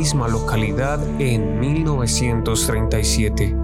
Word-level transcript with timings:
misma 0.00 0.28
localidad 0.28 0.98
en 1.20 1.60
1937. 1.60 3.54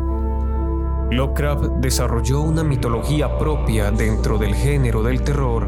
Lovecraft 1.11 1.79
desarrolló 1.81 2.43
una 2.43 2.63
mitología 2.63 3.39
propia 3.39 3.91
dentro 3.91 4.37
del 4.37 4.55
género 4.55 5.03
del 5.03 5.23
terror, 5.23 5.67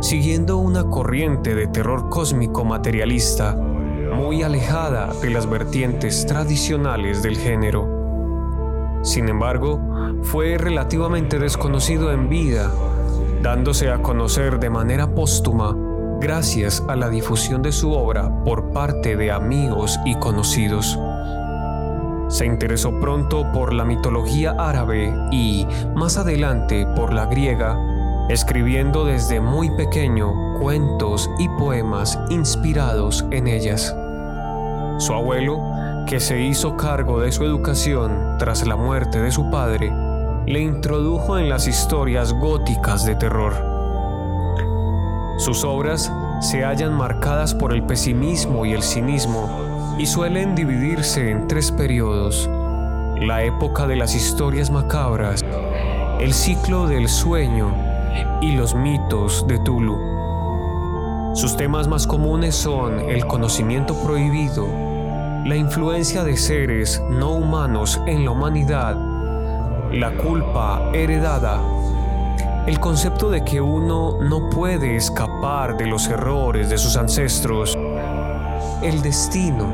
siguiendo 0.00 0.56
una 0.56 0.82
corriente 0.82 1.54
de 1.54 1.68
terror 1.68 2.08
cósmico 2.08 2.64
materialista, 2.64 3.54
muy 3.54 4.42
alejada 4.42 5.12
de 5.22 5.30
las 5.30 5.48
vertientes 5.48 6.26
tradicionales 6.26 7.22
del 7.22 7.36
género. 7.36 8.98
Sin 9.04 9.28
embargo, 9.28 9.80
fue 10.22 10.58
relativamente 10.58 11.38
desconocido 11.38 12.10
en 12.10 12.28
vida, 12.28 12.72
dándose 13.40 13.88
a 13.92 14.02
conocer 14.02 14.58
de 14.58 14.68
manera 14.68 15.14
póstuma 15.14 15.76
gracias 16.20 16.82
a 16.88 16.96
la 16.96 17.08
difusión 17.08 17.62
de 17.62 17.72
su 17.72 17.92
obra 17.92 18.30
por 18.44 18.72
parte 18.72 19.16
de 19.16 19.30
amigos 19.30 19.98
y 20.04 20.14
conocidos. 20.16 20.98
Se 22.28 22.44
interesó 22.44 22.98
pronto 23.00 23.50
por 23.52 23.72
la 23.72 23.84
mitología 23.84 24.54
árabe 24.58 25.14
y, 25.30 25.66
más 25.94 26.18
adelante, 26.18 26.86
por 26.94 27.12
la 27.12 27.26
griega, 27.26 27.78
escribiendo 28.28 29.04
desde 29.04 29.40
muy 29.40 29.70
pequeño 29.76 30.58
cuentos 30.60 31.30
y 31.38 31.48
poemas 31.48 32.18
inspirados 32.28 33.24
en 33.30 33.46
ellas. 33.46 33.96
Su 34.98 35.14
abuelo, 35.14 35.62
que 36.06 36.20
se 36.20 36.40
hizo 36.40 36.76
cargo 36.76 37.20
de 37.20 37.32
su 37.32 37.44
educación 37.44 38.36
tras 38.38 38.66
la 38.66 38.76
muerte 38.76 39.20
de 39.20 39.30
su 39.30 39.50
padre, 39.50 39.90
le 40.46 40.60
introdujo 40.60 41.38
en 41.38 41.48
las 41.48 41.66
historias 41.66 42.32
góticas 42.32 43.06
de 43.06 43.14
terror. 43.14 43.77
Sus 45.38 45.62
obras 45.62 46.12
se 46.40 46.64
hallan 46.64 46.94
marcadas 46.94 47.54
por 47.54 47.72
el 47.72 47.84
pesimismo 47.84 48.66
y 48.66 48.72
el 48.72 48.82
cinismo 48.82 49.96
y 49.96 50.06
suelen 50.06 50.56
dividirse 50.56 51.30
en 51.30 51.46
tres 51.46 51.70
periodos. 51.70 52.50
La 53.20 53.44
época 53.44 53.86
de 53.86 53.94
las 53.94 54.16
historias 54.16 54.70
macabras, 54.70 55.44
el 56.18 56.34
ciclo 56.34 56.88
del 56.88 57.08
sueño 57.08 57.72
y 58.40 58.56
los 58.56 58.74
mitos 58.74 59.46
de 59.46 59.60
Tulu. 59.60 59.96
Sus 61.34 61.56
temas 61.56 61.86
más 61.86 62.08
comunes 62.08 62.56
son 62.56 62.98
el 62.98 63.24
conocimiento 63.24 63.94
prohibido, 64.02 64.66
la 65.44 65.54
influencia 65.54 66.24
de 66.24 66.36
seres 66.36 67.00
no 67.10 67.30
humanos 67.30 68.00
en 68.08 68.24
la 68.24 68.32
humanidad, 68.32 68.96
la 69.92 70.16
culpa 70.16 70.90
heredada, 70.92 71.60
el 72.68 72.80
concepto 72.80 73.30
de 73.30 73.42
que 73.46 73.62
uno 73.62 74.18
no 74.20 74.50
puede 74.50 74.94
escapar 74.94 75.78
de 75.78 75.86
los 75.86 76.06
errores 76.08 76.68
de 76.68 76.76
sus 76.76 76.98
ancestros, 76.98 77.74
el 78.82 79.00
destino, 79.00 79.72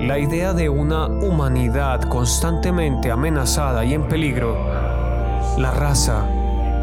la 0.00 0.18
idea 0.18 0.52
de 0.52 0.68
una 0.68 1.06
humanidad 1.06 2.00
constantemente 2.08 3.12
amenazada 3.12 3.84
y 3.84 3.94
en 3.94 4.08
peligro, 4.08 4.56
la 5.58 5.70
raza, 5.70 6.28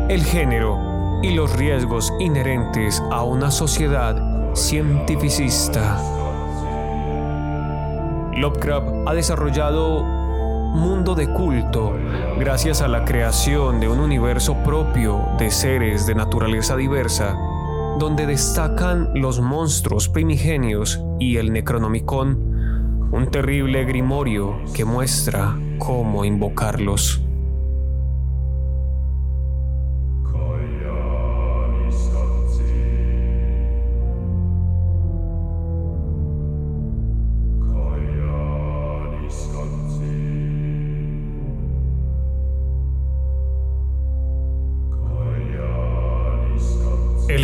el 0.07 0.23
género. 0.23 1.19
Y 1.21 1.31
los 1.33 1.53
riesgos 1.53 2.13
inherentes 2.19 3.03
a 3.11 3.23
una 3.23 3.51
sociedad 3.51 4.15
cientificista. 4.53 5.97
Lovecraft 8.37 8.87
ha 9.05 9.13
desarrollado 9.13 10.14
mundo 10.75 11.15
de 11.15 11.27
culto 11.27 11.93
gracias 12.37 12.81
a 12.81 12.87
la 12.87 13.05
creación 13.05 13.79
de 13.79 13.87
un 13.87 13.99
universo 13.99 14.55
propio 14.63 15.25
de 15.39 15.49
seres 15.49 16.05
de 16.05 16.15
naturaleza 16.15 16.75
diversa, 16.75 17.35
donde 17.97 18.25
destacan 18.25 19.09
los 19.15 19.39
monstruos 19.39 20.09
primigenios 20.09 21.01
y 21.19 21.37
el 21.37 21.53
Necronomicon, 21.53 23.09
un 23.11 23.31
terrible 23.31 23.85
grimorio 23.85 24.57
que 24.73 24.85
muestra 24.85 25.57
cómo 25.79 26.25
invocarlos. 26.25 27.24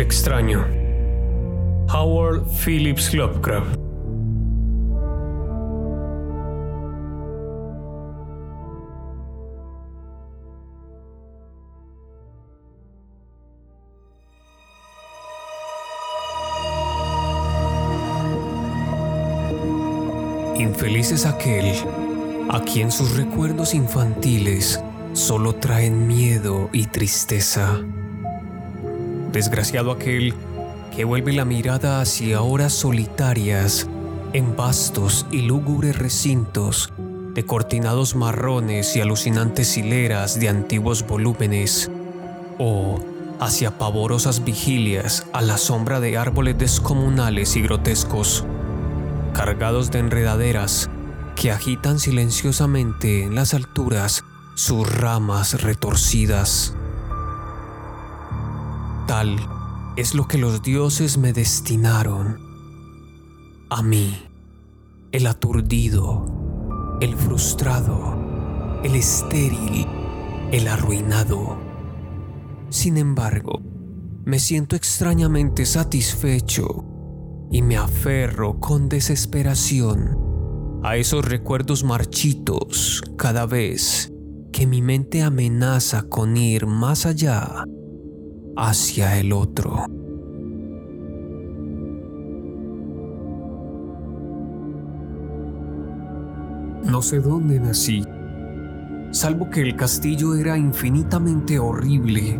Extraño. 0.02 0.66
Howard 1.88 2.44
Phillips 2.64 3.14
Lovecraft. 3.14 3.76
Infeliz 20.58 21.12
es 21.12 21.26
aquel 21.26 21.72
a 22.50 22.60
quien 22.64 22.90
sus 22.90 23.16
recuerdos 23.16 23.72
infantiles 23.72 24.82
solo 25.12 25.54
traen 25.54 26.08
miedo 26.08 26.70
y 26.72 26.86
tristeza. 26.86 27.78
Desgraciado 29.32 29.90
aquel 29.90 30.34
que 30.94 31.04
vuelve 31.04 31.32
la 31.32 31.44
mirada 31.44 32.00
hacia 32.00 32.42
horas 32.42 32.72
solitarias 32.72 33.88
en 34.34 34.56
vastos 34.56 35.26
y 35.30 35.42
lúgubres 35.42 35.98
recintos 35.98 36.92
de 37.34 37.46
cortinados 37.46 38.14
marrones 38.14 38.94
y 38.94 39.00
alucinantes 39.00 39.76
hileras 39.78 40.38
de 40.38 40.50
antiguos 40.50 41.06
volúmenes, 41.06 41.90
o 42.58 43.00
hacia 43.40 43.78
pavorosas 43.78 44.44
vigilias 44.44 45.26
a 45.32 45.40
la 45.40 45.56
sombra 45.56 45.98
de 45.98 46.18
árboles 46.18 46.58
descomunales 46.58 47.56
y 47.56 47.62
grotescos, 47.62 48.44
cargados 49.32 49.90
de 49.90 50.00
enredaderas 50.00 50.90
que 51.36 51.50
agitan 51.50 51.98
silenciosamente 51.98 53.24
en 53.24 53.34
las 53.34 53.54
alturas 53.54 54.24
sus 54.54 54.86
ramas 54.94 55.62
retorcidas. 55.62 56.76
Es 59.94 60.14
lo 60.14 60.26
que 60.26 60.38
los 60.38 60.62
dioses 60.62 61.18
me 61.18 61.34
destinaron. 61.34 62.38
A 63.68 63.82
mí, 63.82 64.16
el 65.12 65.26
aturdido, 65.26 66.96
el 67.02 67.14
frustrado, 67.16 68.80
el 68.82 68.94
estéril, 68.94 69.86
el 70.50 70.66
arruinado. 70.66 71.58
Sin 72.70 72.96
embargo, 72.96 73.60
me 74.24 74.38
siento 74.38 74.76
extrañamente 74.76 75.66
satisfecho 75.66 76.86
y 77.50 77.60
me 77.60 77.76
aferro 77.76 78.60
con 78.60 78.88
desesperación 78.88 80.16
a 80.82 80.96
esos 80.96 81.22
recuerdos 81.22 81.84
marchitos 81.84 83.02
cada 83.18 83.44
vez 83.44 84.10
que 84.52 84.66
mi 84.66 84.80
mente 84.80 85.22
amenaza 85.22 86.04
con 86.04 86.38
ir 86.38 86.66
más 86.66 87.04
allá 87.04 87.66
hacia 88.56 89.18
el 89.18 89.32
otro. 89.32 89.86
No 96.84 97.00
sé 97.00 97.20
dónde 97.20 97.58
nací, 97.58 98.04
salvo 99.12 99.48
que 99.50 99.62
el 99.62 99.76
castillo 99.76 100.34
era 100.34 100.58
infinitamente 100.58 101.58
horrible, 101.58 102.38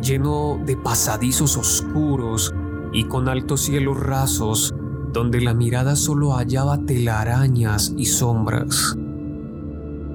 lleno 0.00 0.60
de 0.64 0.76
pasadizos 0.76 1.56
oscuros 1.56 2.54
y 2.92 3.04
con 3.04 3.28
altos 3.28 3.62
cielos 3.62 4.00
rasos 4.00 4.72
donde 5.12 5.40
la 5.40 5.54
mirada 5.54 5.96
solo 5.96 6.32
hallaba 6.32 6.78
telarañas 6.84 7.92
y 7.96 8.06
sombras. 8.06 8.96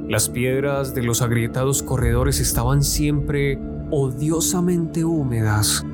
Las 0.08 0.30
piedras 0.30 0.94
de 0.94 1.04
los 1.04 1.22
agrietados 1.22 1.84
corredores 1.84 2.40
estaban 2.40 2.84
siempre 2.84 3.60
odiosamente 3.96 5.06
húmedas 5.06 5.86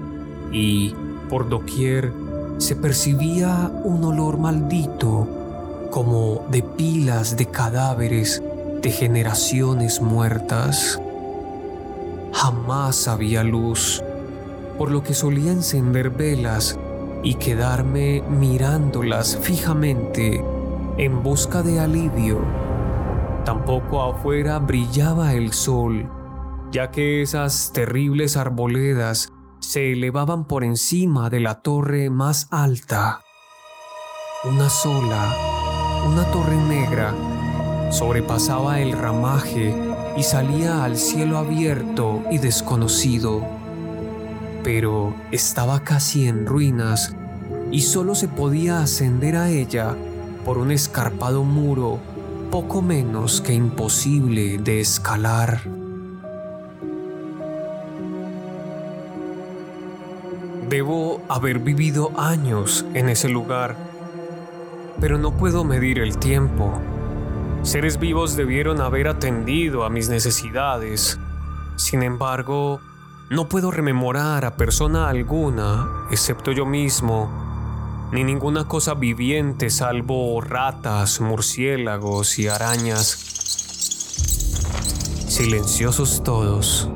y 0.54 0.96
por 1.30 1.50
doquier 1.50 2.13
se 2.57 2.78
percibía 2.78 3.69
un 3.84 4.06
olor 4.06 4.38
maldito 4.38 5.28
como 5.92 6.46
de 6.50 6.63
pilas 6.63 7.36
de 7.36 7.48
cadáveres 7.48 8.42
de 8.81 8.90
generaciones 8.90 10.01
muertas. 10.01 10.98
Jamás 12.31 13.10
había 13.10 13.44
luz, 13.44 14.02
por 14.78 14.92
lo 14.92 15.04
que 15.04 15.13
solía 15.13 15.52
encender 15.52 16.10
velas 16.10 16.80
y 17.22 17.34
quedarme 17.34 18.24
mirándolas 18.30 19.38
fijamente 19.42 20.42
en 20.98 21.22
busca 21.22 21.63
de 21.63 21.81
alivio. 21.81 22.40
Tampoco 23.44 24.02
afuera 24.02 24.57
brillaba 24.60 25.34
el 25.34 25.52
sol, 25.52 26.10
ya 26.71 26.92
que 26.92 27.21
esas 27.21 27.71
terribles 27.74 28.38
arboledas 28.38 29.31
se 29.60 29.92
elevaban 29.92 30.45
por 30.45 30.63
encima 30.63 31.30
de 31.30 31.39
la 31.39 31.62
torre 31.62 32.10
más 32.10 32.48
alta. 32.51 33.21
Una 34.44 34.69
sola, 34.69 35.36
una 36.07 36.24
torre 36.31 36.56
negra, 36.56 37.13
sobrepasaba 37.92 38.80
el 38.80 38.94
ramaje 38.94 39.75
y 40.16 40.24
salía 40.24 40.83
al 40.83 40.98
cielo 40.98 41.38
abierto 41.38 42.24
y 42.31 42.38
desconocido. 42.38 43.45
Pero 44.63 45.13
estaba 45.31 45.83
casi 45.83 46.27
en 46.27 46.45
ruinas 46.45 47.16
y 47.71 47.81
solo 47.81 48.16
se 48.16 48.27
podía 48.27 48.81
ascender 48.81 49.36
a 49.36 49.50
ella 49.50 49.95
por 50.45 50.57
un 50.57 50.71
escarpado 50.71 51.44
muro 51.44 52.00
poco 52.51 52.81
menos 52.81 53.42
que 53.42 53.54
imposible 53.54 54.57
de 54.57 54.80
escalar. 54.80 55.79
Debo 60.69 61.24
haber 61.30 61.57
vivido 61.57 62.12
años 62.16 62.86
en 62.94 63.10
ese 63.10 63.27
lugar, 63.27 63.75
pero 65.01 65.18
no 65.18 65.36
puedo 65.36 65.63
medir 65.63 65.98
el 65.98 66.19
tiempo. 66.19 66.80
Seres 67.63 67.98
vivos 67.98 68.36
debieron 68.36 68.80
haber 68.80 69.07
atendido 69.07 69.83
a 69.83 69.89
mis 69.89 70.10
necesidades. 70.10 71.19
Sin 71.75 72.04
embargo, 72.04 72.81
no 73.31 73.50
puedo 73.50 73.71
rememorar 73.71 74.45
a 74.45 74.57
persona 74.57 75.10
alguna, 75.10 76.06
excepto 76.12 76.51
yo 76.51 76.68
mismo, 76.68 78.07
ni 78.12 78.24
ninguna 78.24 78.68
cosa 78.68 78.94
viviente 78.94 79.71
salvo 79.71 80.39
ratas, 80.39 81.19
murciélagos 81.19 82.38
y 82.38 82.48
arañas. 82.48 83.07
Silenciosos 85.27 86.21
todos. 86.24 86.88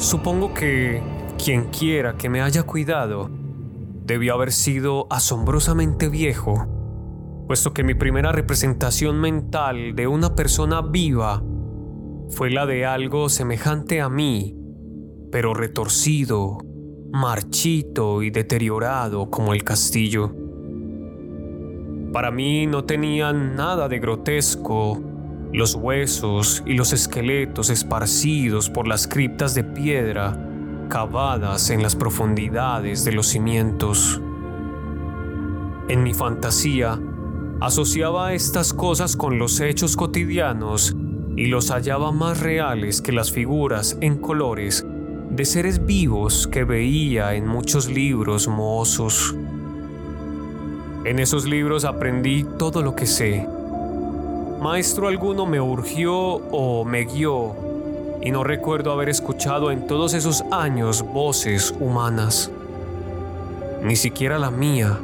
Supongo 0.00 0.54
que 0.54 1.11
quien 1.44 1.70
quiera 1.70 2.16
que 2.16 2.28
me 2.28 2.40
haya 2.40 2.62
cuidado 2.62 3.28
debió 4.04 4.34
haber 4.34 4.52
sido 4.52 5.08
asombrosamente 5.10 6.08
viejo, 6.08 6.66
puesto 7.48 7.74
que 7.74 7.82
mi 7.82 7.94
primera 7.94 8.30
representación 8.30 9.20
mental 9.20 9.96
de 9.96 10.06
una 10.06 10.36
persona 10.36 10.82
viva 10.82 11.42
fue 12.28 12.50
la 12.50 12.64
de 12.64 12.86
algo 12.86 13.28
semejante 13.28 14.00
a 14.00 14.08
mí, 14.08 14.56
pero 15.32 15.52
retorcido, 15.52 16.58
marchito 17.12 18.22
y 18.22 18.30
deteriorado 18.30 19.28
como 19.28 19.52
el 19.52 19.64
castillo. 19.64 20.32
Para 22.12 22.30
mí 22.30 22.68
no 22.68 22.84
tenían 22.84 23.56
nada 23.56 23.88
de 23.88 23.98
grotesco 23.98 25.02
los 25.52 25.74
huesos 25.74 26.62
y 26.66 26.74
los 26.74 26.92
esqueletos 26.92 27.68
esparcidos 27.68 28.70
por 28.70 28.86
las 28.86 29.08
criptas 29.08 29.54
de 29.56 29.64
piedra 29.64 30.50
cavadas 30.92 31.70
en 31.70 31.82
las 31.82 31.96
profundidades 31.96 33.02
de 33.06 33.12
los 33.12 33.28
cimientos. 33.28 34.20
En 35.88 36.02
mi 36.02 36.12
fantasía, 36.12 37.00
asociaba 37.62 38.34
estas 38.34 38.74
cosas 38.74 39.16
con 39.16 39.38
los 39.38 39.58
hechos 39.60 39.96
cotidianos 39.96 40.94
y 41.34 41.46
los 41.46 41.70
hallaba 41.70 42.12
más 42.12 42.40
reales 42.40 43.00
que 43.00 43.10
las 43.10 43.32
figuras 43.32 43.96
en 44.02 44.18
colores 44.18 44.84
de 45.30 45.46
seres 45.46 45.86
vivos 45.86 46.46
que 46.46 46.64
veía 46.64 47.36
en 47.36 47.48
muchos 47.48 47.88
libros 47.88 48.46
mohosos. 48.46 49.34
En 51.06 51.18
esos 51.18 51.46
libros 51.46 51.86
aprendí 51.86 52.44
todo 52.58 52.82
lo 52.82 52.94
que 52.94 53.06
sé. 53.06 53.48
Maestro 54.60 55.08
alguno 55.08 55.46
me 55.46 55.58
urgió 55.58 56.12
o 56.14 56.84
me 56.84 57.06
guió, 57.06 57.71
y 58.22 58.30
no 58.30 58.44
recuerdo 58.44 58.92
haber 58.92 59.08
escuchado 59.08 59.70
en 59.70 59.86
todos 59.86 60.14
esos 60.14 60.44
años 60.52 61.02
voces 61.02 61.74
humanas, 61.80 62.50
ni 63.82 63.96
siquiera 63.96 64.38
la 64.38 64.50
mía, 64.50 65.00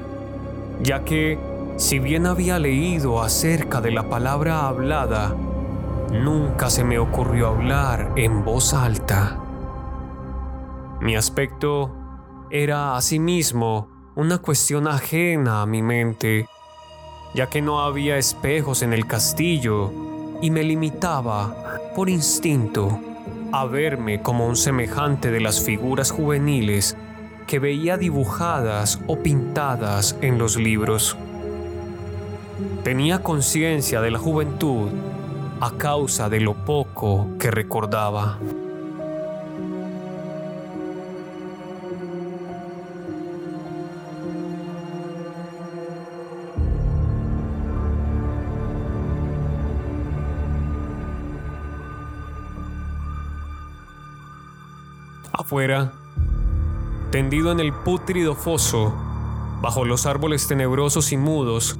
ya 0.83 1.05
que, 1.05 1.39
si 1.77 1.99
bien 1.99 2.27
había 2.27 2.59
leído 2.59 3.21
acerca 3.21 3.81
de 3.81 3.91
la 3.91 4.09
palabra 4.09 4.69
hablada, 4.69 5.35
nunca 6.13 6.71
se 6.71 6.85
me 6.85 6.99
ocurrió 6.99 7.49
hablar 7.49 8.13
en 8.17 8.45
voz 8.45 8.73
alta. 8.73 9.39
Mi 11.01 11.17
aspecto 11.17 11.93
era 12.51 12.97
asimismo 12.97 13.89
una 14.15 14.39
cuestión 14.39 14.87
ajena 14.87 15.63
a 15.63 15.67
mi 15.67 15.83
mente, 15.83 16.49
ya 17.35 17.49
que 17.49 17.63
no 17.63 17.81
había 17.81 18.17
espejos 18.17 18.83
en 18.83 18.93
el 18.93 19.07
castillo 19.07 19.93
y 20.41 20.51
me 20.51 20.63
limitaba, 20.63 21.68
por 21.99 22.11
instinto, 22.11 23.01
a 23.51 23.65
verme 23.67 24.23
como 24.23 24.47
un 24.47 24.55
semejante 24.55 25.33
de 25.33 25.41
las 25.41 25.61
figuras 25.61 26.13
juveniles 26.13 26.97
que 27.49 27.59
veía 27.59 27.97
dibujadas 27.97 29.01
o 29.09 29.19
pintadas 29.19 30.17
en 30.21 30.39
los 30.39 30.57
libros. 30.57 31.17
Tenía 32.85 33.25
conciencia 33.25 34.01
de 34.01 34.13
la 34.13 34.19
juventud 34.21 34.91
a 35.61 35.73
causa 35.73 36.29
de 36.29 36.39
lo 36.39 36.55
poco 36.55 37.31
que 37.37 37.51
recordaba. 37.51 38.39
Afuera, 55.39 55.93
tendido 57.13 57.53
en 57.53 57.61
el 57.61 57.73
pútrido 57.73 58.35
foso, 58.35 58.93
bajo 59.63 59.85
los 59.85 60.05
árboles 60.05 60.49
tenebrosos 60.49 61.13
y 61.13 61.17
mudos, 61.17 61.79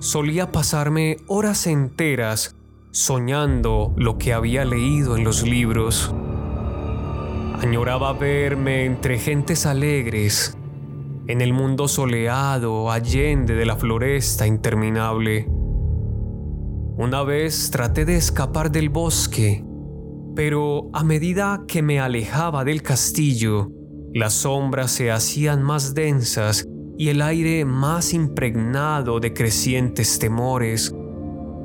solía 0.00 0.52
pasarme 0.52 1.16
horas 1.26 1.66
enteras 1.66 2.54
soñando 2.90 3.94
lo 3.96 4.18
que 4.18 4.34
había 4.34 4.66
leído 4.66 5.16
en 5.16 5.24
los 5.24 5.42
libros. 5.42 6.14
Añoraba 7.62 8.12
verme 8.12 8.84
entre 8.84 9.18
gentes 9.18 9.64
alegres, 9.64 10.58
en 11.28 11.40
el 11.40 11.54
mundo 11.54 11.88
soleado, 11.88 12.90
allende 12.90 13.54
de 13.54 13.64
la 13.64 13.76
floresta 13.76 14.46
interminable. 14.46 15.46
Una 16.98 17.22
vez 17.22 17.70
traté 17.70 18.04
de 18.04 18.16
escapar 18.16 18.70
del 18.70 18.90
bosque 18.90 19.64
pero 20.38 20.88
a 20.92 21.02
medida 21.02 21.64
que 21.66 21.82
me 21.82 21.98
alejaba 21.98 22.64
del 22.64 22.80
castillo, 22.80 23.72
las 24.14 24.34
sombras 24.34 24.92
se 24.92 25.10
hacían 25.10 25.64
más 25.64 25.94
densas 25.94 26.64
y 26.96 27.08
el 27.08 27.22
aire 27.22 27.64
más 27.64 28.14
impregnado 28.14 29.18
de 29.18 29.32
crecientes 29.32 30.20
temores, 30.20 30.94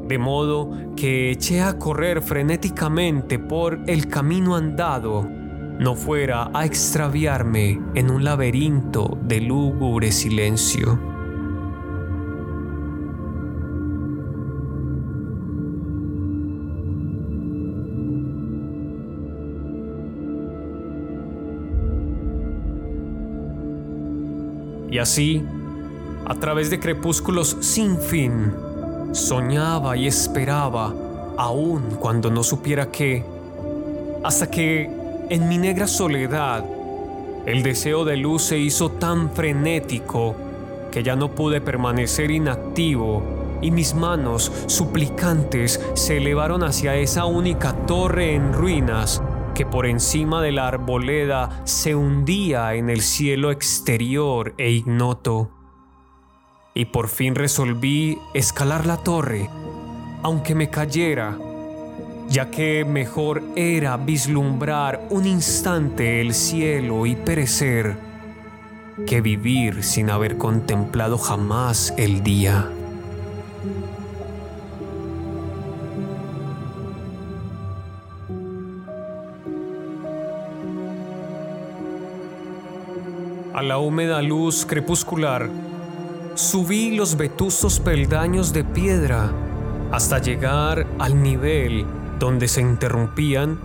de 0.07 0.17
modo 0.17 0.71
que 0.95 1.29
eché 1.29 1.61
a 1.61 1.77
correr 1.77 2.23
frenéticamente 2.23 3.37
por 3.37 3.79
el 3.85 4.07
camino 4.07 4.55
andado, 4.55 5.21
no 5.21 5.93
fuera 5.93 6.49
a 6.51 6.65
extraviarme 6.65 7.79
en 7.93 8.09
un 8.09 8.23
laberinto 8.23 9.19
de 9.21 9.39
lúgubre 9.39 10.11
silencio. 10.11 11.12
Y 24.93 24.99
así, 24.99 25.43
a 26.23 26.35
través 26.35 26.69
de 26.69 26.79
crepúsculos 26.79 27.57
sin 27.61 27.97
fin, 27.97 28.53
soñaba 29.11 29.97
y 29.97 30.05
esperaba, 30.05 30.93
aun 31.35 31.95
cuando 31.99 32.29
no 32.29 32.43
supiera 32.43 32.91
qué, 32.91 33.25
hasta 34.23 34.51
que, 34.51 34.91
en 35.31 35.49
mi 35.49 35.57
negra 35.57 35.87
soledad, 35.87 36.63
el 37.47 37.63
deseo 37.63 38.05
de 38.05 38.17
luz 38.17 38.43
se 38.43 38.59
hizo 38.59 38.91
tan 38.91 39.31
frenético 39.31 40.35
que 40.91 41.01
ya 41.01 41.15
no 41.15 41.31
pude 41.31 41.59
permanecer 41.59 42.29
inactivo 42.29 43.23
y 43.63 43.71
mis 43.71 43.95
manos 43.95 44.51
suplicantes 44.67 45.81
se 45.95 46.17
elevaron 46.17 46.63
hacia 46.63 46.97
esa 46.97 47.25
única 47.25 47.73
torre 47.87 48.35
en 48.35 48.53
ruinas 48.53 49.23
que 49.53 49.65
por 49.65 49.85
encima 49.85 50.41
de 50.41 50.51
la 50.51 50.67
arboleda 50.67 51.61
se 51.63 51.95
hundía 51.95 52.73
en 52.73 52.89
el 52.89 53.01
cielo 53.01 53.51
exterior 53.51 54.53
e 54.57 54.71
ignoto. 54.71 55.51
y 56.75 56.85
por 56.85 57.07
fin 57.07 57.35
resolví 57.35 58.17
escalar 58.33 58.87
la 58.87 58.97
torre, 58.97 59.47
aunque 60.23 60.55
me 60.55 60.71
cayera, 60.71 61.37
ya 62.29 62.49
que 62.49 62.83
mejor 62.83 63.43
era 63.55 63.95
vislumbrar 63.97 65.05
un 65.11 65.27
instante 65.27 66.19
el 66.19 66.33
cielo 66.33 67.05
y 67.05 67.15
perecer 67.15 67.95
que 69.05 69.21
vivir 69.21 69.83
sin 69.83 70.09
haber 70.09 70.37
contemplado 70.39 71.19
jamás 71.19 71.93
el 71.97 72.23
día. 72.23 72.71
La 83.63 83.77
húmeda 83.77 84.21
luz 84.21 84.65
crepuscular, 84.65 85.49
subí 86.35 86.95
los 86.95 87.15
vetustos 87.17 87.79
peldaños 87.79 88.53
de 88.53 88.63
piedra 88.63 89.31
hasta 89.91 90.19
llegar 90.19 90.85
al 90.99 91.21
nivel 91.21 91.85
donde 92.19 92.47
se 92.47 92.61
interrumpían 92.61 93.59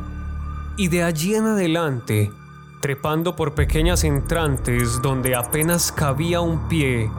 y 0.76 0.88
de 0.88 1.02
allí 1.02 1.34
en 1.34 1.46
adelante, 1.46 2.30
trepando 2.80 3.34
por 3.34 3.54
pequeñas 3.54 4.04
entrantes 4.04 5.02
donde 5.02 5.34
apenas 5.34 5.90
cabía 5.90 6.40
un 6.40 6.68
pie, 6.68 7.10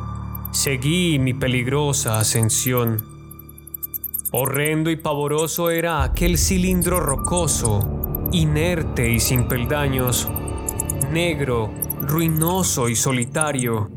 seguí 0.51 1.19
mi 1.19 1.33
peligrosa 1.33 2.19
ascensión. 2.19 3.03
Horrendo 4.31 4.91
y 4.91 4.95
pavoroso 4.95 5.71
era 5.71 6.03
aquel 6.03 6.37
cilindro 6.37 6.99
rocoso, 6.99 8.29
inerte 8.31 9.11
y 9.11 9.19
sin 9.19 9.47
peldaños, 9.47 10.29
negro 11.11 11.71
ruinoso 12.01 12.89
y 12.89 12.95
solitario, 12.95 13.89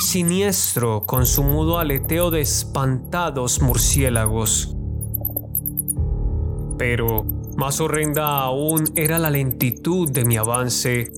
siniestro 0.00 1.04
con 1.04 1.26
su 1.26 1.42
mudo 1.42 1.78
aleteo 1.78 2.30
de 2.30 2.40
espantados 2.40 3.60
murciélagos. 3.60 4.76
Pero 6.78 7.24
más 7.56 7.80
horrenda 7.80 8.40
aún 8.40 8.84
era 8.94 9.18
la 9.18 9.30
lentitud 9.30 10.10
de 10.10 10.24
mi 10.24 10.36
avance, 10.36 11.10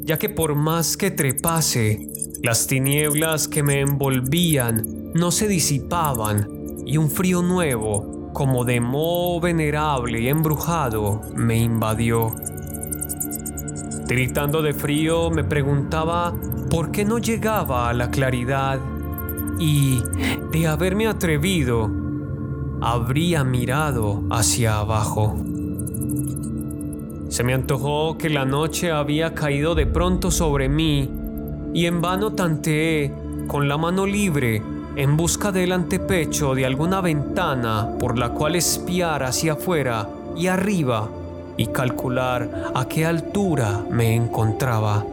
ya 0.00 0.18
que 0.18 0.28
por 0.28 0.54
más 0.54 0.96
que 0.96 1.10
trepase, 1.10 2.08
las 2.42 2.66
tinieblas 2.66 3.48
que 3.48 3.62
me 3.62 3.80
envolvían 3.80 5.12
no 5.14 5.30
se 5.30 5.48
disipaban 5.48 6.48
y 6.84 6.96
un 6.98 7.10
frío 7.10 7.42
nuevo, 7.42 8.30
como 8.32 8.64
de 8.64 8.80
moho 8.80 9.40
venerable 9.40 10.20
y 10.20 10.28
embrujado, 10.28 11.22
me 11.34 11.56
invadió. 11.56 12.34
Gritando 14.06 14.62
de 14.62 14.72
frío 14.72 15.30
me 15.30 15.42
preguntaba 15.42 16.32
por 16.70 16.92
qué 16.92 17.04
no 17.04 17.18
llegaba 17.18 17.88
a 17.88 17.92
la 17.92 18.08
claridad 18.08 18.78
y, 19.58 20.00
de 20.52 20.68
haberme 20.68 21.08
atrevido, 21.08 21.90
habría 22.80 23.42
mirado 23.42 24.22
hacia 24.30 24.78
abajo. 24.78 25.36
Se 27.30 27.42
me 27.42 27.52
antojó 27.52 28.16
que 28.16 28.30
la 28.30 28.44
noche 28.44 28.92
había 28.92 29.34
caído 29.34 29.74
de 29.74 29.86
pronto 29.86 30.30
sobre 30.30 30.68
mí 30.68 31.10
y 31.74 31.86
en 31.86 32.00
vano 32.00 32.32
tanteé 32.32 33.12
con 33.48 33.68
la 33.68 33.76
mano 33.76 34.06
libre 34.06 34.62
en 34.94 35.16
busca 35.16 35.50
del 35.50 35.72
antepecho 35.72 36.54
de 36.54 36.64
alguna 36.64 37.00
ventana 37.00 37.96
por 37.98 38.16
la 38.16 38.28
cual 38.28 38.54
espiar 38.54 39.24
hacia 39.24 39.54
afuera 39.54 40.08
y 40.36 40.46
arriba 40.46 41.10
y 41.56 41.66
calcular 41.66 42.48
a 42.74 42.86
qué 42.86 43.06
altura 43.06 43.84
me 43.90 44.14
encontraba. 44.14 45.04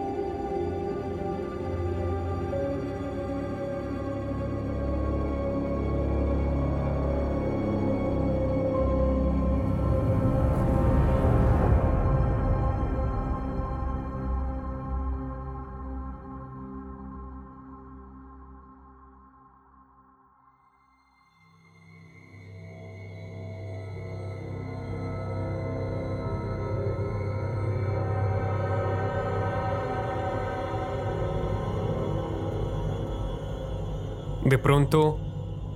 Pronto, 34.64 35.20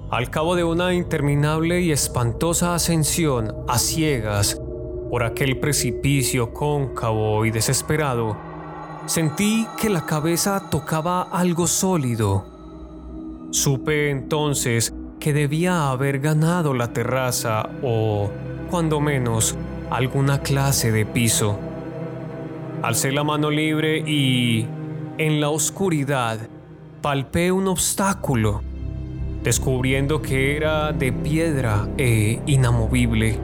al 0.10 0.32
cabo 0.32 0.56
de 0.56 0.63
una 0.63 0.94
interminable 0.94 1.82
y 1.82 1.91
espantosa 1.91 2.74
ascensión 2.74 3.53
a 3.67 3.77
ciegas 3.77 4.60
por 5.12 5.24
aquel 5.24 5.60
precipicio 5.60 6.53
cóncavo 6.53 7.46
y 7.46 7.51
desesperado, 7.51 8.38
sentí 9.06 9.67
que 9.79 9.89
la 9.89 10.06
cabeza 10.06 10.70
tocaba 10.72 11.24
algo 11.24 11.67
sólido. 11.67 12.46
Supe 13.51 14.10
entonces 14.10 14.94
que 15.20 15.34
debía 15.34 15.89
haber 15.89 16.20
ganado 16.20 16.74
la 16.74 16.94
terraza 16.94 17.70
o, 17.84 18.29
cuando 18.70 19.00
menos, 19.00 19.56
alguna 19.89 20.41
clase 20.41 20.91
de 20.91 21.06
piso. 21.06 21.58
Alcé 22.82 23.12
la 23.12 23.24
mano 23.24 23.50
libre 23.50 23.98
y, 24.06 24.67
en 25.17 25.41
la 25.41 25.50
oscuridad, 25.50 26.39
palpé 27.01 27.51
un 27.51 27.67
obstáculo, 27.67 28.62
descubriendo 29.48 30.22
que 30.22 30.58
era 30.58 30.92
de 30.92 31.13
piedra 31.13 31.88
e 31.98 32.42
inamovible. 32.48 33.39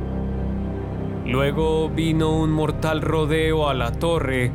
Luego 1.26 1.88
vino 1.88 2.42
un 2.42 2.52
mortal 2.52 3.02
rodeo 3.02 3.70
a 3.70 3.74
la 3.74 3.94
torre, 3.94 4.52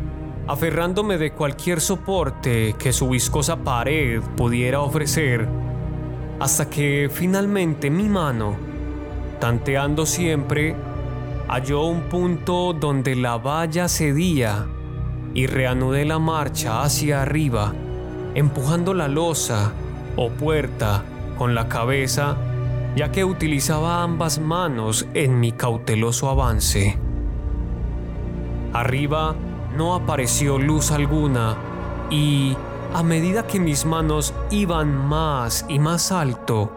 aferrándome 0.46 1.16
de 1.16 1.32
cualquier 1.32 1.80
soporte 1.80 2.74
que 2.78 2.92
su 2.92 3.08
viscosa 3.08 3.56
pared 3.56 4.20
pudiera 4.36 4.82
ofrecer, 4.82 5.48
hasta 6.38 6.68
que 6.68 7.08
finalmente 7.10 7.88
mi 7.88 8.10
mano, 8.10 8.54
tanteando 9.40 10.04
siempre, 10.04 10.76
halló 11.48 11.86
un 11.86 12.10
punto 12.10 12.74
donde 12.74 13.16
la 13.16 13.38
valla 13.38 13.88
cedía 13.88 14.66
y 15.32 15.46
reanudé 15.46 16.04
la 16.04 16.18
marcha 16.18 16.82
hacia 16.82 17.22
arriba 17.22 17.72
empujando 18.34 18.92
la 18.92 19.08
losa 19.08 19.72
o 20.14 20.28
puerta 20.28 21.04
con 21.38 21.54
la 21.54 21.68
cabeza, 21.68 22.36
ya 22.96 23.12
que 23.12 23.24
utilizaba 23.24 24.02
ambas 24.02 24.40
manos 24.40 25.06
en 25.14 25.38
mi 25.38 25.52
cauteloso 25.52 26.28
avance. 26.28 26.98
Arriba 28.72 29.34
no 29.76 29.94
apareció 29.94 30.58
luz 30.58 30.90
alguna 30.90 31.56
y, 32.10 32.56
a 32.92 33.02
medida 33.02 33.46
que 33.46 33.60
mis 33.60 33.86
manos 33.86 34.34
iban 34.50 34.94
más 35.08 35.64
y 35.68 35.78
más 35.78 36.10
alto, 36.10 36.72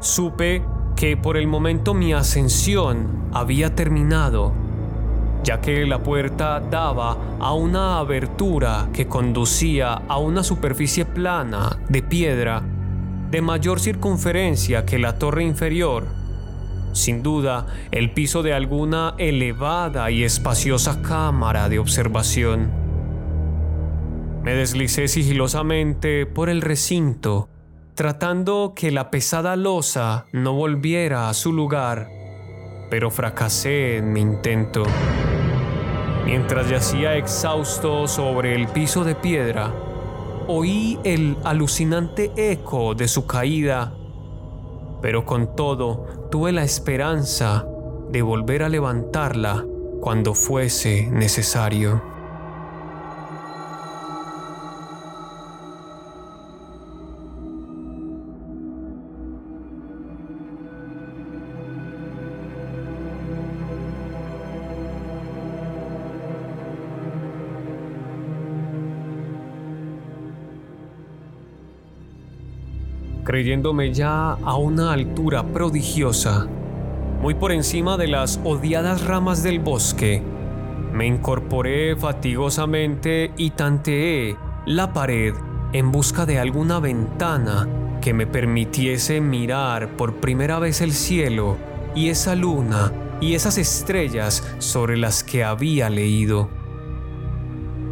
supe 0.00 0.64
que 0.96 1.16
por 1.16 1.36
el 1.36 1.46
momento 1.46 1.94
mi 1.94 2.12
ascensión 2.12 3.30
había 3.32 3.74
terminado 3.74 4.52
ya 5.42 5.60
que 5.60 5.84
la 5.86 6.02
puerta 6.02 6.60
daba 6.60 7.16
a 7.40 7.52
una 7.52 7.98
abertura 7.98 8.88
que 8.92 9.08
conducía 9.08 9.94
a 10.08 10.18
una 10.18 10.44
superficie 10.44 11.04
plana 11.04 11.78
de 11.88 12.02
piedra 12.02 12.62
de 13.32 13.40
mayor 13.40 13.80
circunferencia 13.80 14.84
que 14.84 14.98
la 14.98 15.18
torre 15.18 15.42
inferior. 15.42 16.06
Sin 16.92 17.22
duda, 17.22 17.66
el 17.90 18.12
piso 18.12 18.42
de 18.42 18.52
alguna 18.52 19.14
elevada 19.16 20.10
y 20.10 20.22
espaciosa 20.22 21.00
cámara 21.00 21.70
de 21.70 21.78
observación. 21.78 22.70
Me 24.42 24.52
deslicé 24.52 25.08
sigilosamente 25.08 26.26
por 26.26 26.50
el 26.50 26.60
recinto, 26.60 27.48
tratando 27.94 28.74
que 28.76 28.90
la 28.90 29.10
pesada 29.10 29.56
losa 29.56 30.26
no 30.32 30.52
volviera 30.52 31.30
a 31.30 31.34
su 31.34 31.54
lugar, 31.54 32.10
pero 32.90 33.10
fracasé 33.10 33.96
en 33.96 34.12
mi 34.12 34.20
intento. 34.20 34.82
Mientras 36.26 36.68
yacía 36.68 37.16
exhausto 37.16 38.06
sobre 38.06 38.54
el 38.54 38.68
piso 38.68 39.04
de 39.04 39.14
piedra, 39.14 39.72
oí 40.54 40.98
el 41.02 41.38
alucinante 41.44 42.30
eco 42.36 42.94
de 42.94 43.08
su 43.08 43.26
caída, 43.26 43.94
pero 45.00 45.24
con 45.24 45.56
todo 45.56 46.28
tuve 46.30 46.52
la 46.52 46.62
esperanza 46.62 47.66
de 48.10 48.20
volver 48.20 48.62
a 48.62 48.68
levantarla 48.68 49.64
cuando 50.00 50.34
fuese 50.34 51.08
necesario. 51.10 52.11
Creyéndome 73.24 73.92
ya 73.92 74.32
a 74.32 74.56
una 74.56 74.92
altura 74.92 75.44
prodigiosa, 75.44 76.46
muy 77.20 77.34
por 77.34 77.52
encima 77.52 77.96
de 77.96 78.08
las 78.08 78.40
odiadas 78.44 79.04
ramas 79.04 79.42
del 79.42 79.60
bosque. 79.60 80.22
Me 80.92 81.06
incorporé 81.06 81.96
fatigosamente 81.96 83.32
y 83.36 83.50
tanteé 83.50 84.36
la 84.66 84.92
pared 84.92 85.34
en 85.72 85.90
busca 85.90 86.26
de 86.26 86.38
alguna 86.38 86.80
ventana 86.80 87.68
que 88.00 88.12
me 88.12 88.26
permitiese 88.26 89.20
mirar 89.20 89.96
por 89.96 90.16
primera 90.16 90.58
vez 90.58 90.80
el 90.80 90.92
cielo 90.92 91.56
y 91.94 92.08
esa 92.08 92.34
luna 92.34 92.92
y 93.20 93.34
esas 93.34 93.56
estrellas 93.56 94.42
sobre 94.58 94.96
las 94.96 95.22
que 95.22 95.44
había 95.44 95.88
leído. 95.88 96.50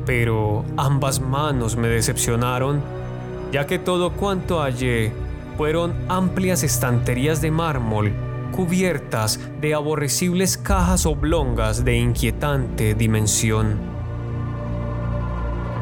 Pero 0.05 0.65
ambas 0.77 1.21
manos 1.21 1.77
me 1.77 1.89
decepcionaron, 1.89 2.83
ya 3.53 3.67
que 3.67 3.79
todo 3.79 4.13
cuanto 4.13 4.61
hallé 4.61 5.13
fueron 5.57 5.95
amplias 6.09 6.63
estanterías 6.63 7.41
de 7.41 7.51
mármol 7.51 8.13
cubiertas 8.51 9.41
de 9.61 9.75
aborrecibles 9.75 10.59
cajas 10.59 11.07
oblongas 11.07 11.85
de 11.85 11.97
inquietante 11.97 12.95
dimensión. 12.95 13.79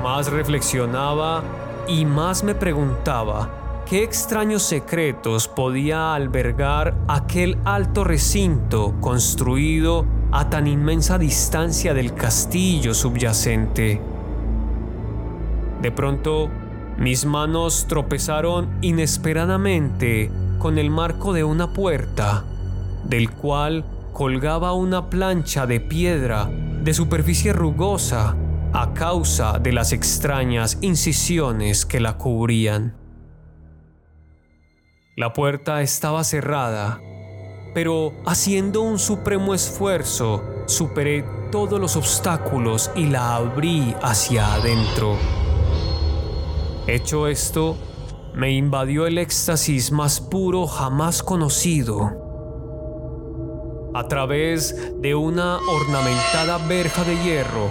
Más 0.03 0.31
reflexionaba 0.31 1.43
y 1.89 2.05
más 2.05 2.45
me 2.45 2.55
preguntaba 2.55 3.83
qué 3.89 4.05
extraños 4.05 4.63
secretos 4.63 5.49
podía 5.49 6.15
albergar 6.15 6.95
aquel 7.09 7.59
alto 7.65 8.05
recinto 8.05 8.95
construido 9.01 10.07
a 10.31 10.51
tan 10.51 10.67
inmensa 10.67 11.19
distancia 11.19 11.95
del 11.95 12.15
castillo 12.15 12.95
subyacente. 12.95 14.01
De 15.81 15.91
pronto, 15.91 16.51
mis 16.99 17.25
manos 17.25 17.87
tropezaron 17.89 18.69
inesperadamente 18.83 20.31
con 20.59 20.79
el 20.79 20.91
marco 20.91 21.33
de 21.33 21.45
una 21.45 21.73
puerta, 21.73 22.45
del 23.05 23.31
cual 23.31 23.85
colgaba 24.13 24.73
una 24.73 25.09
plancha 25.09 25.67
de 25.67 25.81
piedra 25.81 26.51
de 26.83 26.93
superficie 26.93 27.53
rugosa 27.53 28.37
a 28.73 28.93
causa 28.95 29.61
de 29.61 29.73
las 29.73 29.93
extrañas 29.93 30.79
incisiones 30.81 31.87
que 31.87 32.01
la 32.01 32.19
cubrían. 32.19 32.97
La 35.17 35.33
puerta 35.33 35.83
estaba 35.83 36.25
cerrada, 36.25 37.01
pero 37.75 38.13
haciendo 38.27 38.83
un 38.83 38.99
supremo 38.99 39.55
esfuerzo, 39.55 40.43
superé 40.67 41.25
todos 41.53 41.81
los 41.81 41.97
obstáculos 41.97 42.91
y 42.97 43.07
la 43.07 43.37
abrí 43.37 43.95
hacia 44.03 44.55
adentro. 44.55 45.17
Hecho 46.89 47.27
esto, 47.27 47.77
me 48.35 48.53
invadió 48.53 49.07
el 49.07 49.19
éxtasis 49.19 49.93
más 49.93 50.23
puro 50.23 50.67
jamás 50.67 51.23
conocido. 51.23 52.13
A 53.95 54.09
través 54.09 54.75
de 54.99 55.15
una 55.15 55.59
ornamentada 55.59 56.57
verja 56.67 57.05
de 57.05 57.23
hierro 57.23 57.69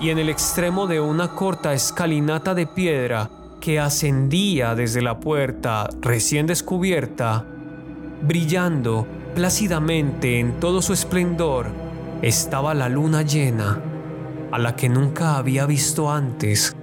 y 0.00 0.08
en 0.08 0.18
el 0.18 0.30
extremo 0.30 0.86
de 0.86 1.00
una 1.00 1.34
corta 1.34 1.74
escalinata 1.74 2.54
de 2.54 2.66
piedra, 2.66 3.28
que 3.60 3.78
ascendía 3.78 4.74
desde 4.74 5.02
la 5.02 5.20
puerta 5.20 5.90
recién 6.00 6.46
descubierta, 6.46 7.44
brillando 8.22 9.06
plácidamente 9.34 10.40
en 10.40 10.58
todo 10.58 10.80
su 10.80 10.94
esplendor, 10.94 11.66
estaba 12.22 12.72
la 12.72 12.88
luna 12.88 13.20
llena, 13.20 13.82
a 14.50 14.58
la 14.58 14.76
que 14.76 14.88
nunca 14.88 15.36
había 15.36 15.66
visto 15.66 16.10
antes, 16.10 16.74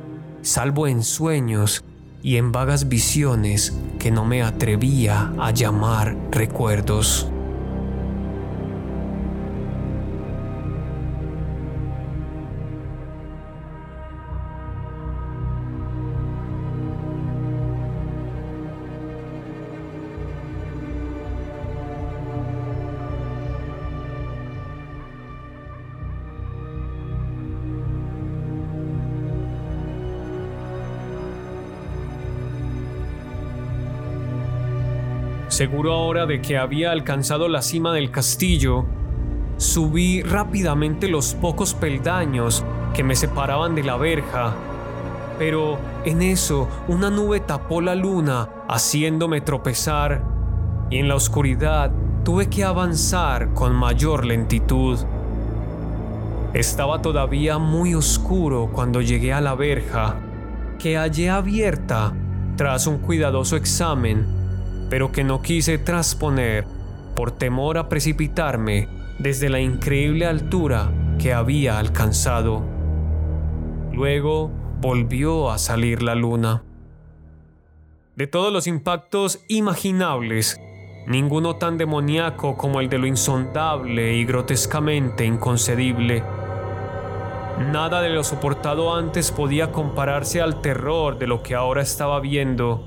salvo 0.47 0.87
en 0.87 1.03
sueños 1.03 1.83
y 2.23 2.37
en 2.37 2.53
vagas 2.53 2.87
visiones 2.87 3.77
que 3.99 4.11
no 4.11 4.23
me 4.23 4.41
atrevía 4.43 5.33
a 5.37 5.51
llamar 5.51 6.15
recuerdos. 6.31 7.29
Seguro 35.57 35.91
ahora 35.91 36.27
de 36.27 36.39
que 36.39 36.55
había 36.55 36.91
alcanzado 36.91 37.47
la 37.47 37.63
cima 37.63 37.91
del 37.91 38.11
castillo, 38.11 38.85
subí 39.57 40.21
rápidamente 40.21 41.07
los 41.07 41.33
pocos 41.33 41.73
peldaños 41.73 42.63
que 42.93 43.03
me 43.03 43.15
separaban 43.15 43.73
de 43.73 43.81
la 43.81 43.97
verja, 43.97 44.53
pero 45.39 45.79
en 46.05 46.21
eso 46.21 46.67
una 46.87 47.09
nube 47.09 47.39
tapó 47.39 47.81
la 47.81 47.95
luna 47.95 48.49
haciéndome 48.69 49.41
tropezar 49.41 50.21
y 50.91 50.99
en 50.99 51.07
la 51.07 51.15
oscuridad 51.15 51.91
tuve 52.23 52.51
que 52.51 52.63
avanzar 52.63 53.55
con 53.55 53.73
mayor 53.73 54.25
lentitud. 54.25 54.99
Estaba 56.53 57.01
todavía 57.01 57.57
muy 57.57 57.95
oscuro 57.95 58.69
cuando 58.71 59.01
llegué 59.01 59.33
a 59.33 59.41
la 59.41 59.55
verja, 59.55 60.17
que 60.77 60.97
hallé 60.97 61.31
abierta 61.31 62.13
tras 62.57 62.85
un 62.85 62.99
cuidadoso 62.99 63.55
examen 63.55 64.36
pero 64.89 65.11
que 65.11 65.23
no 65.23 65.41
quise 65.41 65.77
trasponer 65.77 66.65
por 67.15 67.31
temor 67.31 67.77
a 67.77 67.89
precipitarme 67.89 68.87
desde 69.19 69.49
la 69.49 69.59
increíble 69.59 70.25
altura 70.25 70.91
que 71.19 71.33
había 71.33 71.79
alcanzado. 71.79 72.63
Luego 73.91 74.51
volvió 74.79 75.49
a 75.49 75.57
salir 75.57 76.03
la 76.03 76.15
luna. 76.15 76.63
De 78.15 78.27
todos 78.27 78.53
los 78.53 78.67
impactos 78.67 79.43
imaginables, 79.47 80.59
ninguno 81.07 81.55
tan 81.55 81.77
demoníaco 81.77 82.57
como 82.57 82.79
el 82.79 82.89
de 82.89 82.99
lo 82.99 83.07
insondable 83.07 84.15
y 84.15 84.25
grotescamente 84.25 85.25
inconcebible. 85.25 86.23
Nada 87.71 88.01
de 88.01 88.09
lo 88.09 88.23
soportado 88.23 88.95
antes 88.95 89.31
podía 89.31 89.71
compararse 89.71 90.41
al 90.41 90.61
terror 90.61 91.17
de 91.17 91.25
lo 91.25 91.41
que 91.41 91.55
ahora 91.55 91.81
estaba 91.81 92.19
viendo 92.19 92.86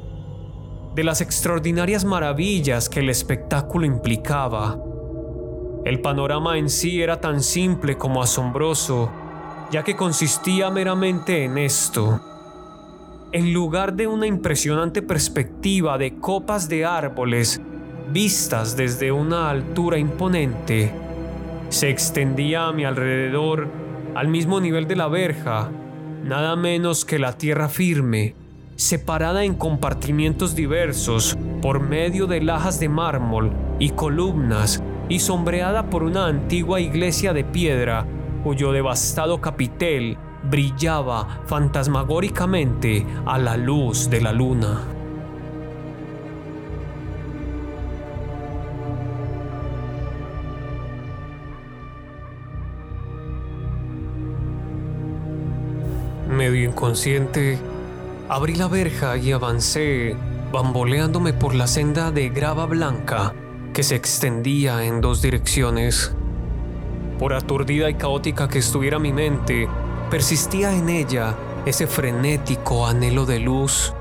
de 0.94 1.04
las 1.04 1.20
extraordinarias 1.20 2.04
maravillas 2.04 2.88
que 2.88 3.00
el 3.00 3.10
espectáculo 3.10 3.86
implicaba. 3.86 4.78
El 5.84 6.00
panorama 6.00 6.58
en 6.58 6.68
sí 6.68 7.00
era 7.00 7.20
tan 7.20 7.42
simple 7.42 7.96
como 7.96 8.22
asombroso, 8.22 9.10
ya 9.70 9.84
que 9.84 9.96
consistía 9.96 10.70
meramente 10.70 11.44
en 11.44 11.58
esto. 11.58 12.20
En 13.32 13.52
lugar 13.52 13.94
de 13.94 14.08
una 14.08 14.26
impresionante 14.26 15.02
perspectiva 15.02 15.96
de 15.96 16.18
copas 16.18 16.68
de 16.68 16.84
árboles 16.84 17.60
vistas 18.12 18.76
desde 18.76 19.12
una 19.12 19.48
altura 19.48 19.98
imponente, 19.98 20.92
se 21.68 21.88
extendía 21.88 22.66
a 22.66 22.72
mi 22.72 22.84
alrededor, 22.84 23.68
al 24.16 24.26
mismo 24.26 24.60
nivel 24.60 24.88
de 24.88 24.96
la 24.96 25.06
verja, 25.06 25.70
nada 26.24 26.56
menos 26.56 27.04
que 27.04 27.20
la 27.20 27.38
tierra 27.38 27.68
firme, 27.68 28.34
separada 28.80 29.44
en 29.44 29.54
compartimientos 29.54 30.54
diversos 30.54 31.36
por 31.60 31.80
medio 31.80 32.26
de 32.26 32.40
lajas 32.40 32.80
de 32.80 32.88
mármol 32.88 33.52
y 33.78 33.90
columnas 33.90 34.82
y 35.10 35.20
sombreada 35.20 35.90
por 35.90 36.02
una 36.02 36.26
antigua 36.26 36.80
iglesia 36.80 37.34
de 37.34 37.44
piedra 37.44 38.06
cuyo 38.42 38.72
devastado 38.72 39.38
capitel 39.42 40.16
brillaba 40.44 41.42
fantasmagóricamente 41.44 43.06
a 43.26 43.36
la 43.36 43.58
luz 43.58 44.08
de 44.08 44.22
la 44.22 44.32
luna. 44.32 44.80
Medio 56.30 56.70
inconsciente, 56.70 57.58
Abrí 58.30 58.54
la 58.54 58.68
verja 58.68 59.16
y 59.16 59.32
avancé, 59.32 60.14
bamboleándome 60.52 61.32
por 61.32 61.52
la 61.52 61.66
senda 61.66 62.12
de 62.12 62.28
grava 62.28 62.64
blanca 62.64 63.34
que 63.74 63.82
se 63.82 63.96
extendía 63.96 64.84
en 64.84 65.00
dos 65.00 65.20
direcciones. 65.20 66.14
Por 67.18 67.34
aturdida 67.34 67.90
y 67.90 67.94
caótica 67.94 68.46
que 68.46 68.60
estuviera 68.60 69.00
mi 69.00 69.12
mente, 69.12 69.68
persistía 70.10 70.72
en 70.72 70.90
ella 70.90 71.34
ese 71.66 71.88
frenético 71.88 72.86
anhelo 72.86 73.26
de 73.26 73.40
luz. 73.40 73.92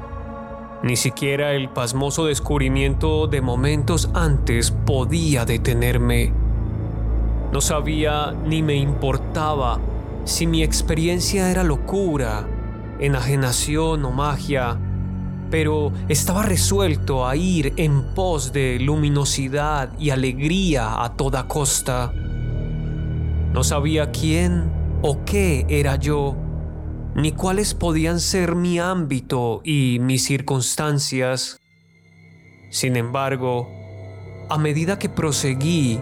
Ni 0.83 0.95
siquiera 0.95 1.53
el 1.53 1.69
pasmoso 1.69 2.27
descubrimiento 2.27 3.25
de 3.25 3.41
momentos 3.41 4.11
antes 4.13 4.69
podía 4.69 5.45
detenerme. 5.45 6.31
No 7.51 7.61
sabía 7.61 8.35
ni 8.45 8.61
me 8.61 8.75
importaba 8.75 9.79
si 10.25 10.45
mi 10.45 10.61
experiencia 10.61 11.49
era 11.49 11.63
locura 11.63 12.45
enajenación 12.99 14.05
o 14.05 14.11
magia, 14.11 14.77
pero 15.49 15.91
estaba 16.07 16.43
resuelto 16.43 17.27
a 17.27 17.35
ir 17.35 17.73
en 17.77 18.13
pos 18.13 18.53
de 18.53 18.79
luminosidad 18.79 19.97
y 19.97 20.11
alegría 20.11 21.03
a 21.03 21.15
toda 21.15 21.47
costa. 21.47 22.11
No 23.53 23.63
sabía 23.63 24.11
quién 24.11 24.71
o 25.01 25.23
qué 25.25 25.65
era 25.69 25.95
yo, 25.95 26.35
ni 27.15 27.31
cuáles 27.31 27.73
podían 27.73 28.19
ser 28.19 28.55
mi 28.55 28.79
ámbito 28.79 29.61
y 29.63 29.97
mis 30.01 30.23
circunstancias. 30.25 31.59
Sin 32.69 32.95
embargo, 32.95 33.67
a 34.49 34.57
medida 34.57 34.99
que 34.99 35.09
proseguí 35.09 35.99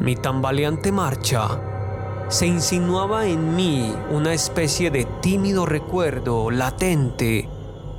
mi 0.00 0.16
tambaleante 0.16 0.92
marcha, 0.92 1.75
se 2.28 2.46
insinuaba 2.46 3.26
en 3.26 3.54
mí 3.54 3.94
una 4.10 4.34
especie 4.34 4.90
de 4.90 5.04
tímido 5.22 5.64
recuerdo 5.64 6.50
latente 6.50 7.48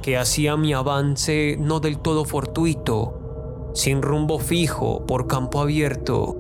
que 0.02 0.18
hacía 0.18 0.58
mi 0.58 0.74
avance 0.74 1.56
no 1.60 1.80
del 1.80 2.00
todo 2.00 2.26
fortuito, 2.26 3.72
sin 3.74 4.02
rumbo 4.02 4.40
fijo 4.40 5.06
por 5.06 5.28
campo 5.28 5.62
abierto. 5.62 6.36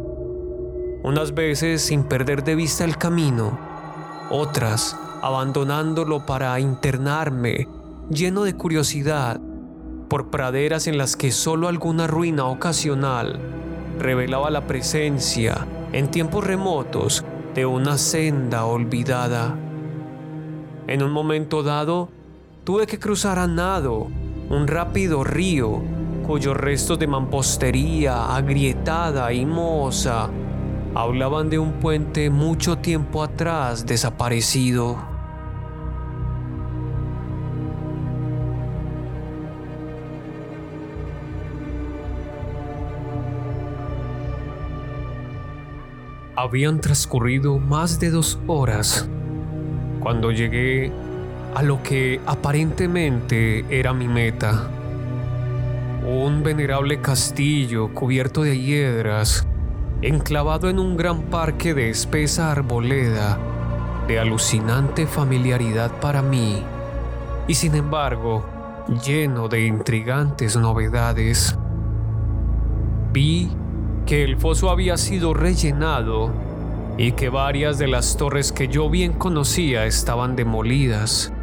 Unas 1.03 1.33
veces 1.33 1.81
sin 1.81 2.03
perder 2.03 2.43
de 2.43 2.55
vista 2.55 2.83
el 2.83 2.97
camino, 2.97 3.57
otras 4.29 4.97
abandonándolo 5.21 6.25
para 6.25 6.59
internarme 6.59 7.69
lleno 8.09 8.43
de 8.43 8.53
curiosidad 8.55 9.39
por 10.09 10.29
praderas 10.29 10.87
en 10.87 10.97
las 10.97 11.15
que 11.15 11.31
solo 11.31 11.69
alguna 11.69 12.07
ruina 12.07 12.45
ocasional 12.45 13.39
revelaba 13.97 14.49
la 14.49 14.67
presencia 14.67 15.65
en 15.93 16.11
tiempos 16.11 16.45
remotos 16.45 17.23
de 17.57 17.65
una 17.65 17.97
senda 17.97 18.65
olvidada. 18.65 19.57
En 20.85 21.01
un 21.01 21.09
momento 21.09 21.63
dado, 21.63 22.07
tuve 22.63 22.85
que 22.85 22.99
cruzar 22.99 23.39
a 23.39 23.47
nado 23.47 24.09
un 24.51 24.67
rápido 24.67 25.23
río 25.23 25.81
cuyos 26.27 26.55
restos 26.55 26.99
de 26.99 27.07
mampostería 27.07 28.35
agrietada 28.35 29.33
y 29.33 29.43
moza 29.47 30.29
hablaban 30.93 31.49
de 31.49 31.57
un 31.57 31.79
puente 31.79 32.29
mucho 32.29 32.77
tiempo 32.77 33.23
atrás 33.23 33.87
desaparecido. 33.87 35.06
Habían 46.39 46.81
transcurrido 46.81 47.57
más 47.57 47.99
de 47.99 48.11
dos 48.11 48.37
horas 48.45 49.09
cuando 49.99 50.31
llegué 50.31 50.91
a 51.55 51.63
lo 51.63 51.81
que 51.81 52.21
aparentemente 52.27 53.65
era 53.71 53.91
mi 53.91 54.07
meta. 54.07 54.69
Un 56.05 56.43
venerable 56.43 57.01
castillo 57.01 57.91
cubierto 57.91 58.43
de 58.43 58.59
hiedras, 58.59 59.47
enclavado 60.03 60.69
en 60.69 60.77
un 60.77 60.95
gran 60.95 61.23
parque 61.23 61.73
de 61.73 61.89
espesa 61.89 62.51
arboleda, 62.51 63.39
de 64.07 64.19
alucinante 64.19 65.07
familiaridad 65.07 65.89
para 65.99 66.21
mí, 66.21 66.61
y 67.47 67.55
sin 67.55 67.73
embargo 67.73 68.45
lleno 69.03 69.47
de 69.47 69.65
intrigantes 69.65 70.55
novedades. 70.55 71.57
Vi 73.11 73.49
que 74.07 74.23
el 74.23 74.37
foso 74.37 74.69
había 74.69 74.95
sido 74.95 75.33
rellenado 75.33 76.33
y 76.97 77.11
que 77.11 77.27
varias 77.27 77.77
de 77.77 77.87
las 77.87 78.15
torres 78.15 78.53
que 78.53 78.69
yo 78.69 78.89
bien 78.89 79.11
conocía 79.11 79.85
estaban 79.85 80.37
demolidas, 80.37 81.33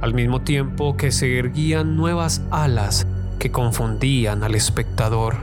al 0.00 0.12
mismo 0.12 0.42
tiempo 0.42 0.96
que 0.96 1.12
se 1.12 1.38
erguían 1.38 1.96
nuevas 1.96 2.42
alas 2.50 3.06
que 3.38 3.52
confundían 3.52 4.42
al 4.42 4.56
espectador. 4.56 5.36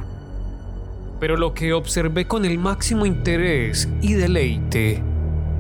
Pero 1.22 1.38
lo 1.38 1.54
que 1.54 1.72
observé 1.72 2.28
con 2.28 2.44
el 2.44 2.60
máximo 2.60 3.06
interés 3.06 3.88
y 4.02 4.14
deleite 4.14 5.02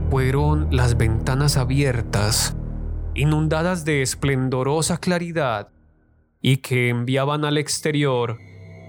fueron 0.10 0.68
las 0.76 0.98
ventanas 0.98 1.56
abiertas, 1.56 2.58
inundadas 3.16 3.86
de 3.86 4.02
esplendorosa 4.02 4.98
claridad, 4.98 5.70
y 6.42 6.58
que 6.58 6.90
enviaban 6.90 7.46
al 7.46 7.58
exterior 7.58 8.40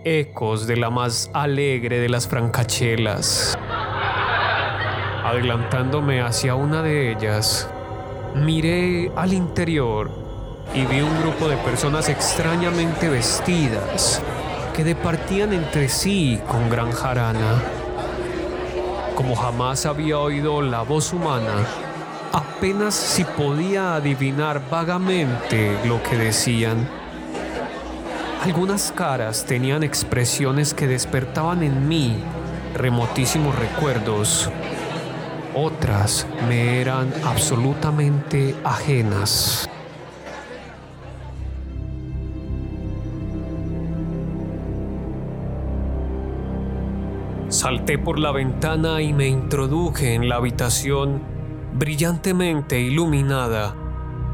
ecos 0.05 0.67
de 0.67 0.77
la 0.77 0.91
más 0.91 1.31
alegre 1.33 1.99
de 1.99 2.09
las 2.09 2.29
francachelas. 2.29 3.59
Adelantándome 5.25 6.21
hacia 6.21 6.55
una 6.55 6.83
de 6.83 7.12
ellas, 7.12 7.69
miré 8.35 9.11
al 9.17 9.33
interior 9.33 10.11
y 10.75 10.85
vi 10.85 11.01
un 11.01 11.21
grupo 11.21 11.49
de 11.49 11.57
personas 11.59 12.09
extrañamente 12.09 13.09
vestidas 13.09 14.23
que 14.75 14.85
departían 14.85 15.53
entre 15.53 15.88
sí 15.88 16.41
con 16.49 16.71
gran 16.71 16.93
jarana. 16.93 17.62
Como 19.15 19.37
jamás 19.37 19.87
había 19.87 20.19
oído 20.19 20.62
la 20.62 20.83
voz 20.83 21.12
humana, 21.12 21.67
apenas 22.33 22.95
si 22.95 23.25
podía 23.25 23.95
adivinar 23.97 24.62
vagamente 24.71 25.79
lo 25.85 26.03
que 26.03 26.17
decían 26.17 27.02
algunas 28.43 28.91
caras 28.91 29.47
tenían 29.47 29.85
expresiones 29.85 30.75
que 30.75 30.89
despertaban 30.89 31.63
en 31.63 31.87
mí 31.89 32.17
remotísimos 32.75 33.57
recuerdos. 33.57 34.51
Otras 35.55 36.27
me 36.49 36.81
eran 36.81 37.13
absolutamente 37.25 38.57
ajenas. 38.65 39.69
Salté 47.49 47.97
por 47.97 48.19
la 48.19 48.33
ventana 48.33 49.03
y 49.03 49.13
me 49.13 49.29
introduje 49.29 50.15
en 50.15 50.29
la 50.29 50.37
habitación 50.37 51.23
brillantemente 51.75 52.81
iluminada, 52.81 53.77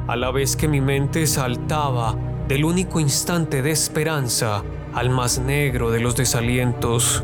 a 0.06 0.16
la 0.16 0.30
vez 0.30 0.56
que 0.56 0.66
mi 0.66 0.80
mente 0.80 1.26
saltaba 1.26 2.16
del 2.48 2.64
único 2.64 2.98
instante 2.98 3.60
de 3.60 3.70
esperanza 3.70 4.62
al 4.94 5.10
más 5.10 5.38
negro 5.38 5.90
de 5.90 6.00
los 6.00 6.16
desalientos. 6.16 7.22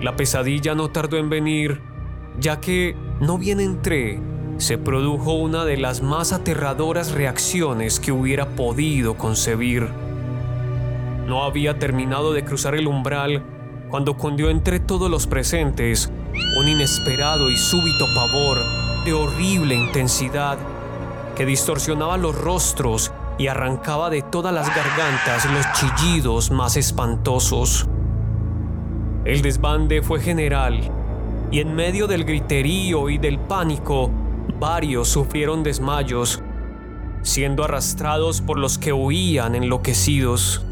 La 0.00 0.16
pesadilla 0.16 0.74
no 0.74 0.88
tardó 0.88 1.18
en 1.18 1.28
venir, 1.28 1.82
ya 2.38 2.60
que, 2.60 2.96
no 3.20 3.36
bien 3.36 3.60
entré, 3.60 4.18
se 4.56 4.78
produjo 4.78 5.34
una 5.34 5.66
de 5.66 5.76
las 5.76 6.00
más 6.00 6.32
aterradoras 6.32 7.12
reacciones 7.12 8.00
que 8.00 8.10
hubiera 8.10 8.48
podido 8.48 9.18
concebir. 9.18 9.88
No 11.26 11.44
había 11.44 11.78
terminado 11.78 12.32
de 12.32 12.42
cruzar 12.42 12.74
el 12.74 12.86
umbral 12.86 13.42
cuando 13.90 14.16
cundió 14.16 14.48
entre 14.48 14.80
todos 14.80 15.10
los 15.10 15.26
presentes 15.26 16.10
un 16.58 16.68
inesperado 16.68 17.50
y 17.50 17.56
súbito 17.56 18.06
pavor 18.14 18.56
de 19.04 19.12
horrible 19.12 19.74
intensidad 19.74 20.56
que 21.36 21.44
distorsionaba 21.44 22.16
los 22.16 22.34
rostros 22.34 23.12
y 23.40 23.48
arrancaba 23.48 24.10
de 24.10 24.20
todas 24.20 24.52
las 24.52 24.68
gargantas 24.68 25.50
los 25.50 25.64
chillidos 25.72 26.50
más 26.50 26.76
espantosos. 26.76 27.88
El 29.24 29.40
desbande 29.40 30.02
fue 30.02 30.20
general 30.20 30.78
y 31.50 31.60
en 31.60 31.74
medio 31.74 32.06
del 32.06 32.24
griterío 32.24 33.08
y 33.08 33.16
del 33.16 33.38
pánico, 33.38 34.10
varios 34.58 35.08
sufrieron 35.08 35.62
desmayos, 35.62 36.42
siendo 37.22 37.64
arrastrados 37.64 38.42
por 38.42 38.58
los 38.58 38.76
que 38.76 38.92
huían 38.92 39.54
enloquecidos. 39.54 40.62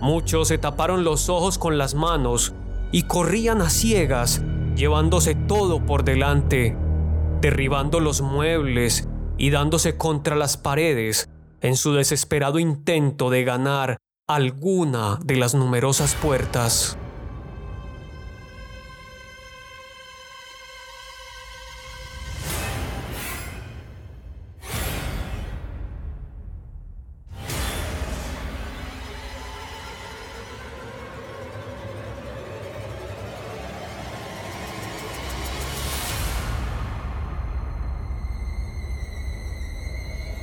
Muchos 0.00 0.48
se 0.48 0.58
taparon 0.58 1.04
los 1.04 1.28
ojos 1.28 1.58
con 1.58 1.78
las 1.78 1.94
manos 1.94 2.54
y 2.90 3.02
corrían 3.04 3.62
a 3.62 3.70
ciegas, 3.70 4.42
llevándose 4.74 5.36
todo 5.36 5.86
por 5.86 6.02
delante, 6.02 6.76
derribando 7.40 8.00
los 8.00 8.20
muebles 8.20 9.08
y 9.38 9.50
dándose 9.50 9.96
contra 9.96 10.34
las 10.34 10.56
paredes 10.56 11.28
en 11.60 11.76
su 11.76 11.92
desesperado 11.92 12.58
intento 12.58 13.30
de 13.30 13.44
ganar 13.44 13.96
alguna 14.28 15.18
de 15.22 15.36
las 15.36 15.54
numerosas 15.54 16.14
puertas. 16.14 16.98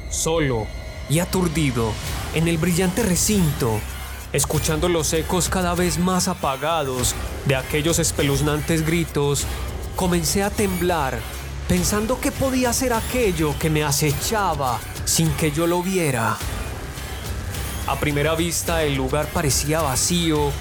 Solo 0.09 0.65
y 1.09 1.19
aturdido 1.19 1.91
en 2.33 2.47
el 2.47 2.57
brillante 2.57 3.03
recinto, 3.03 3.79
escuchando 4.31 4.89
los 4.89 5.13
ecos 5.13 5.49
cada 5.49 5.75
vez 5.75 5.99
más 5.99 6.27
apagados 6.27 7.15
de 7.45 7.55
aquellos 7.55 7.99
espeluznantes 7.99 8.85
gritos, 8.85 9.45
comencé 9.95 10.43
a 10.43 10.49
temblar, 10.49 11.19
pensando 11.67 12.19
que 12.19 12.31
podía 12.31 12.73
ser 12.73 12.93
aquello 12.93 13.55
que 13.59 13.69
me 13.69 13.83
acechaba 13.83 14.79
sin 15.05 15.29
que 15.31 15.51
yo 15.51 15.67
lo 15.67 15.83
viera. 15.83 16.37
A 17.87 17.95
primera 17.99 18.33
vista 18.35 18.83
el 18.83 18.95
lugar 18.95 19.27
parecía 19.27 19.81
vacío, 19.81 20.51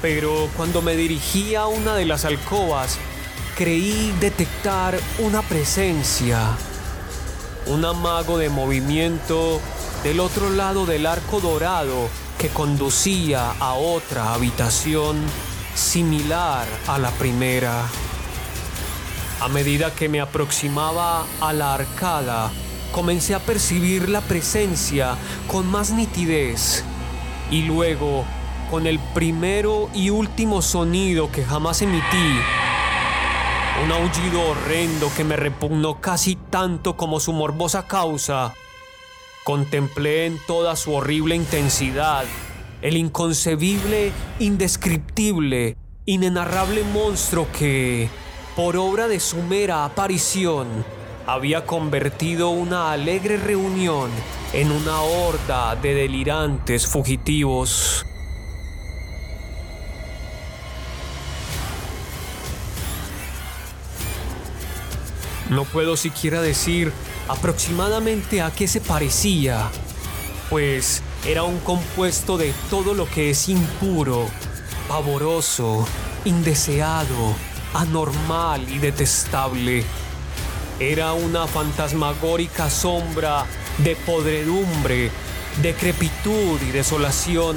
pero 0.00 0.48
cuando 0.56 0.80
me 0.80 0.94
dirigí 0.94 1.54
a 1.54 1.66
una 1.66 1.94
de 1.94 2.06
las 2.06 2.24
alcobas, 2.24 2.98
creí 3.56 4.14
detectar 4.20 4.98
una 5.18 5.42
presencia. 5.42 6.56
Un 7.66 7.84
amago 7.84 8.38
de 8.38 8.48
movimiento 8.48 9.60
del 10.04 10.20
otro 10.20 10.50
lado 10.50 10.86
del 10.86 11.04
arco 11.04 11.40
dorado 11.40 12.08
que 12.38 12.48
conducía 12.48 13.50
a 13.58 13.74
otra 13.74 14.34
habitación 14.34 15.16
similar 15.74 16.64
a 16.86 16.98
la 16.98 17.10
primera. 17.10 17.82
A 19.40 19.48
medida 19.48 19.92
que 19.92 20.08
me 20.08 20.20
aproximaba 20.20 21.26
a 21.40 21.52
la 21.52 21.74
arcada, 21.74 22.52
comencé 22.92 23.34
a 23.34 23.40
percibir 23.40 24.08
la 24.08 24.20
presencia 24.20 25.16
con 25.48 25.66
más 25.66 25.90
nitidez 25.90 26.84
y 27.50 27.62
luego, 27.62 28.24
con 28.70 28.86
el 28.86 29.00
primero 29.12 29.90
y 29.92 30.10
último 30.10 30.62
sonido 30.62 31.32
que 31.32 31.44
jamás 31.44 31.82
emití, 31.82 32.38
un 33.84 33.92
aullido 33.92 34.42
horrendo 34.48 35.10
que 35.16 35.24
me 35.24 35.36
repugnó 35.36 36.00
casi 36.00 36.36
tanto 36.36 36.96
como 36.96 37.20
su 37.20 37.32
morbosa 37.32 37.86
causa, 37.86 38.54
contemplé 39.44 40.26
en 40.26 40.38
toda 40.46 40.76
su 40.76 40.94
horrible 40.94 41.36
intensidad 41.36 42.24
el 42.82 42.96
inconcebible, 42.96 44.12
indescriptible, 44.38 45.76
inenarrable 46.04 46.84
monstruo 46.84 47.48
que, 47.58 48.08
por 48.54 48.76
obra 48.76 49.08
de 49.08 49.18
su 49.18 49.42
mera 49.42 49.84
aparición, 49.84 50.84
había 51.26 51.64
convertido 51.66 52.50
una 52.50 52.92
alegre 52.92 53.38
reunión 53.38 54.10
en 54.52 54.70
una 54.70 55.00
horda 55.00 55.74
de 55.74 55.94
delirantes 55.94 56.86
fugitivos. 56.86 58.04
No 65.50 65.64
puedo 65.64 65.96
siquiera 65.96 66.42
decir 66.42 66.92
aproximadamente 67.28 68.42
a 68.42 68.50
qué 68.50 68.66
se 68.66 68.80
parecía, 68.80 69.70
pues 70.50 71.02
era 71.24 71.44
un 71.44 71.58
compuesto 71.60 72.36
de 72.36 72.52
todo 72.68 72.94
lo 72.94 73.08
que 73.08 73.30
es 73.30 73.48
impuro, 73.48 74.28
pavoroso, 74.88 75.86
indeseado, 76.24 77.34
anormal 77.74 78.68
y 78.68 78.78
detestable. 78.78 79.84
Era 80.80 81.12
una 81.12 81.46
fantasmagórica 81.46 82.68
sombra 82.68 83.46
de 83.78 83.94
podredumbre, 83.94 85.10
decrepitud 85.62 86.60
y 86.60 86.70
desolación. 86.72 87.56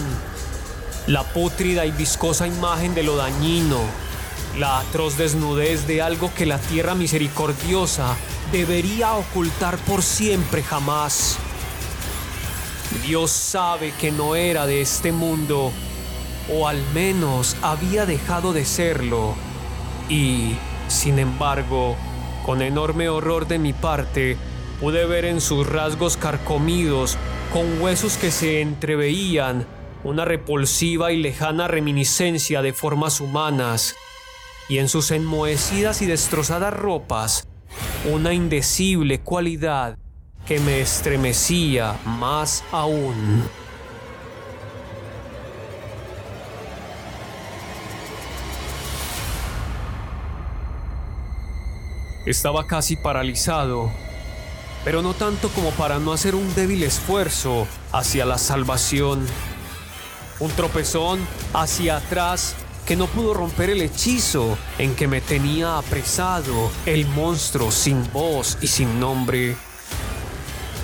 La 1.07 1.23
pútrida 1.23 1.87
y 1.87 1.91
viscosa 1.91 2.47
imagen 2.47 2.93
de 2.93 3.01
lo 3.03 3.15
dañino, 3.15 3.79
la 4.57 4.79
atroz 4.79 5.17
desnudez 5.17 5.87
de 5.87 6.01
algo 6.01 6.33
que 6.33 6.45
la 6.45 6.57
tierra 6.57 6.95
misericordiosa 6.95 8.15
debería 8.51 9.13
ocultar 9.13 9.77
por 9.79 10.01
siempre 10.01 10.63
jamás. 10.63 11.37
Dios 13.05 13.31
sabe 13.31 13.93
que 13.99 14.11
no 14.11 14.35
era 14.35 14.65
de 14.65 14.81
este 14.81 15.11
mundo, 15.11 15.71
o 16.51 16.67
al 16.67 16.81
menos 16.93 17.55
había 17.61 18.05
dejado 18.05 18.51
de 18.53 18.65
serlo, 18.65 19.35
y, 20.09 20.55
sin 20.87 21.19
embargo, 21.19 21.95
con 22.45 22.63
enorme 22.63 23.09
horror 23.09 23.47
de 23.47 23.59
mi 23.59 23.73
parte, 23.73 24.37
pude 24.79 25.05
ver 25.05 25.25
en 25.25 25.39
sus 25.39 25.67
rasgos 25.67 26.17
carcomidos, 26.17 27.17
con 27.53 27.79
huesos 27.81 28.17
que 28.17 28.31
se 28.31 28.61
entreveían, 28.61 29.67
una 30.03 30.25
repulsiva 30.25 31.11
y 31.11 31.17
lejana 31.17 31.67
reminiscencia 31.67 32.61
de 32.63 32.73
formas 32.73 33.19
humanas, 33.21 33.95
y 34.69 34.77
en 34.77 34.87
sus 34.87 35.09
enmohecidas 35.11 36.01
y 36.03 36.05
destrozadas 36.05 36.73
ropas, 36.73 37.47
una 38.09 38.33
indecible 38.33 39.19
cualidad 39.19 39.97
que 40.45 40.59
me 40.59 40.79
estremecía 40.79 41.99
más 42.05 42.63
aún. 42.71 43.43
Estaba 52.27 52.67
casi 52.67 52.95
paralizado, 52.95 53.91
pero 54.85 55.01
no 55.01 55.15
tanto 55.15 55.49
como 55.49 55.71
para 55.71 55.97
no 55.97 56.13
hacer 56.13 56.35
un 56.35 56.53
débil 56.53 56.83
esfuerzo 56.83 57.65
hacia 57.91 58.23
la 58.23 58.37
salvación. 58.37 59.25
Un 60.39 60.51
tropezón 60.51 61.19
hacia 61.53 61.97
atrás 61.97 62.55
que 62.89 62.95
no 62.95 63.05
pudo 63.05 63.35
romper 63.35 63.69
el 63.69 63.83
hechizo 63.83 64.57
en 64.79 64.95
que 64.95 65.07
me 65.07 65.21
tenía 65.21 65.77
apresado 65.77 66.71
el 66.87 67.05
monstruo 67.05 67.69
sin 67.69 68.11
voz 68.11 68.57
y 68.61 68.67
sin 68.67 68.99
nombre. 68.99 69.55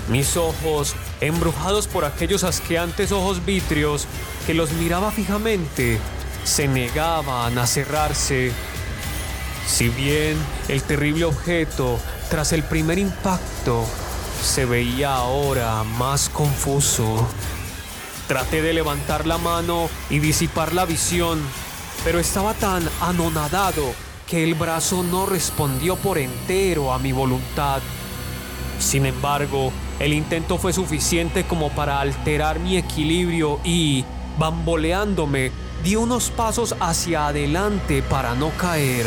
Mis 0.08 0.36
ojos, 0.36 0.94
embrujados 1.20 1.88
por 1.88 2.04
aquellos 2.04 2.44
asqueantes 2.44 3.10
ojos 3.10 3.44
vítreos 3.44 4.06
que 4.46 4.54
los 4.54 4.70
miraba 4.74 5.10
fijamente, 5.10 5.98
se 6.44 6.68
negaban 6.68 7.58
a 7.58 7.66
cerrarse 7.66 8.52
si 9.66 9.88
bien 9.88 10.36
el 10.68 10.84
terrible 10.84 11.24
objeto, 11.24 11.98
tras 12.30 12.52
el 12.52 12.62
primer 12.62 13.00
impacto, 13.00 13.84
se 14.44 14.64
veía 14.64 15.12
ahora 15.12 15.82
más 15.82 16.28
confuso. 16.28 17.26
Traté 18.28 18.62
de 18.62 18.74
levantar 18.74 19.26
la 19.26 19.38
mano 19.38 19.90
y 20.08 20.20
disipar 20.20 20.72
la 20.72 20.84
visión, 20.84 21.40
pero 22.06 22.20
estaba 22.20 22.54
tan 22.54 22.88
anonadado 23.00 23.92
que 24.28 24.44
el 24.44 24.54
brazo 24.54 25.02
no 25.02 25.26
respondió 25.26 25.96
por 25.96 26.18
entero 26.18 26.92
a 26.92 27.00
mi 27.00 27.10
voluntad. 27.10 27.82
Sin 28.78 29.06
embargo, 29.06 29.72
el 29.98 30.12
intento 30.12 30.56
fue 30.56 30.72
suficiente 30.72 31.42
como 31.48 31.68
para 31.70 31.98
alterar 31.98 32.60
mi 32.60 32.76
equilibrio 32.76 33.58
y, 33.64 34.04
bamboleándome, 34.38 35.50
di 35.82 35.96
unos 35.96 36.30
pasos 36.30 36.76
hacia 36.78 37.26
adelante 37.26 38.04
para 38.04 38.36
no 38.36 38.50
caer. 38.50 39.06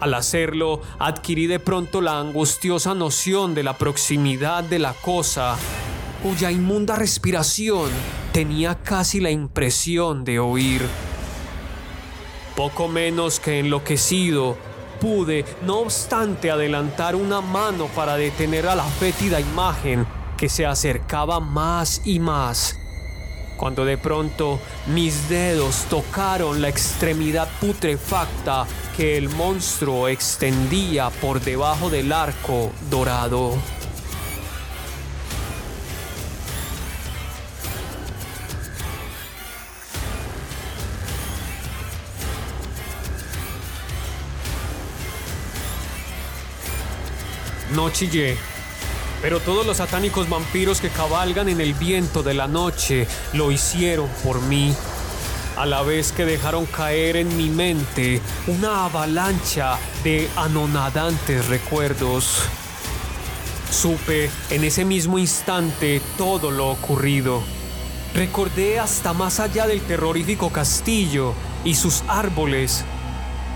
Al 0.00 0.12
hacerlo, 0.12 0.82
adquirí 0.98 1.46
de 1.46 1.60
pronto 1.60 2.02
la 2.02 2.20
angustiosa 2.20 2.94
noción 2.94 3.54
de 3.54 3.62
la 3.62 3.78
proximidad 3.78 4.64
de 4.64 4.80
la 4.80 4.92
cosa, 4.92 5.56
cuya 6.22 6.50
inmunda 6.50 6.96
respiración 6.96 7.88
tenía 8.34 8.74
casi 8.82 9.18
la 9.18 9.30
impresión 9.30 10.24
de 10.24 10.38
oír. 10.38 10.82
Poco 12.56 12.88
menos 12.88 13.40
que 13.40 13.58
enloquecido, 13.60 14.56
pude, 15.00 15.44
no 15.62 15.78
obstante, 15.78 16.50
adelantar 16.50 17.16
una 17.16 17.40
mano 17.40 17.86
para 17.94 18.16
detener 18.16 18.66
a 18.66 18.74
la 18.74 18.84
fétida 18.84 19.40
imagen 19.40 20.06
que 20.36 20.48
se 20.48 20.66
acercaba 20.66 21.40
más 21.40 22.02
y 22.04 22.18
más 22.18 22.76
cuando 23.62 23.84
de 23.84 23.96
pronto 23.96 24.58
mis 24.88 25.28
dedos 25.28 25.84
tocaron 25.88 26.60
la 26.60 26.68
extremidad 26.68 27.48
putrefacta 27.60 28.66
que 28.96 29.16
el 29.16 29.28
monstruo 29.28 30.08
extendía 30.08 31.10
por 31.10 31.40
debajo 31.40 31.88
del 31.88 32.12
arco 32.12 32.72
dorado. 32.90 33.52
No 47.74 47.90
chillé 47.90 48.36
pero 49.22 49.38
todos 49.38 49.64
los 49.64 49.76
satánicos 49.76 50.28
vampiros 50.28 50.80
que 50.80 50.88
cabalgan 50.88 51.48
en 51.48 51.60
el 51.60 51.74
viento 51.74 52.24
de 52.24 52.34
la 52.34 52.48
noche 52.48 53.06
lo 53.32 53.52
hicieron 53.52 54.08
por 54.24 54.42
mí, 54.42 54.74
a 55.56 55.64
la 55.64 55.82
vez 55.82 56.10
que 56.10 56.24
dejaron 56.24 56.66
caer 56.66 57.16
en 57.16 57.34
mi 57.36 57.48
mente 57.48 58.20
una 58.48 58.84
avalancha 58.84 59.78
de 60.02 60.28
anonadantes 60.34 61.46
recuerdos. 61.46 62.42
Supe 63.70 64.28
en 64.50 64.64
ese 64.64 64.84
mismo 64.84 65.18
instante 65.18 66.02
todo 66.18 66.50
lo 66.50 66.68
ocurrido. 66.68 67.42
Recordé 68.14 68.80
hasta 68.80 69.12
más 69.12 69.38
allá 69.38 69.68
del 69.68 69.82
terrorífico 69.82 70.50
castillo 70.50 71.32
y 71.64 71.76
sus 71.76 72.02
árboles. 72.08 72.84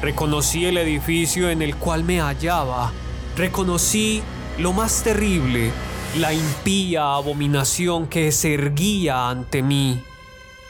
Reconocí 0.01 0.65
el 0.65 0.79
edificio 0.79 1.51
en 1.51 1.61
el 1.61 1.75
cual 1.77 2.05
me 2.05 2.21
hallaba. 2.21 2.93
Reconocí 3.37 4.23
lo 4.59 4.73
más 4.73 5.03
terrible, 5.03 5.71
la 6.17 6.33
impía 6.33 7.17
abominación 7.17 8.07
que 8.07 8.33
se 8.33 8.55
erguía 8.55 9.29
ante 9.29 9.63
mí, 9.63 10.01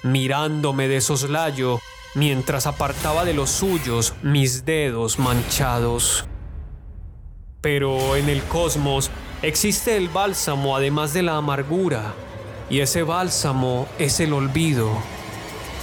mirándome 0.03 0.89
de 0.89 1.01
soslayo 1.01 1.79
mientras 2.17 2.67
apartaba 2.67 3.25
de 3.25 3.35
los 3.35 3.51
suyos 3.51 4.15
mis 4.23 4.65
dedos 4.65 5.21
manchados. 5.21 6.25
Pero 7.61 8.17
en 8.17 8.29
el 8.29 8.43
cosmos 8.43 9.13
existe 9.43 9.97
el 9.97 10.09
bálsamo 10.09 10.75
además 10.75 11.13
de 11.13 11.23
la 11.23 11.37
amargura, 11.37 12.15
y 12.69 12.81
ese 12.81 13.05
bálsamo 13.05 13.87
es 14.01 14.19
el 14.19 14.33
olvido. 14.33 14.91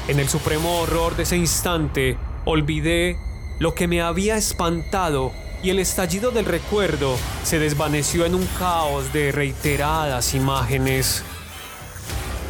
En 0.09 0.19
el 0.19 0.27
supremo 0.27 0.79
horror 0.79 1.15
de 1.15 1.23
ese 1.23 1.37
instante, 1.37 2.17
olvidé 2.43 3.15
lo 3.59 3.73
que 3.73 3.87
me 3.87 4.01
había 4.01 4.35
espantado 4.35 5.31
y 5.63 5.69
el 5.69 5.80
estallido 5.80 6.32
del 6.32 6.43
recuerdo 6.43 7.17
se 7.43 7.58
desvaneció 7.58 8.26
en 8.26 8.36
un 8.36 8.45
caos 8.60 9.13
de 9.13 9.32
reiteradas 9.32 10.34
imágenes. 10.34 11.23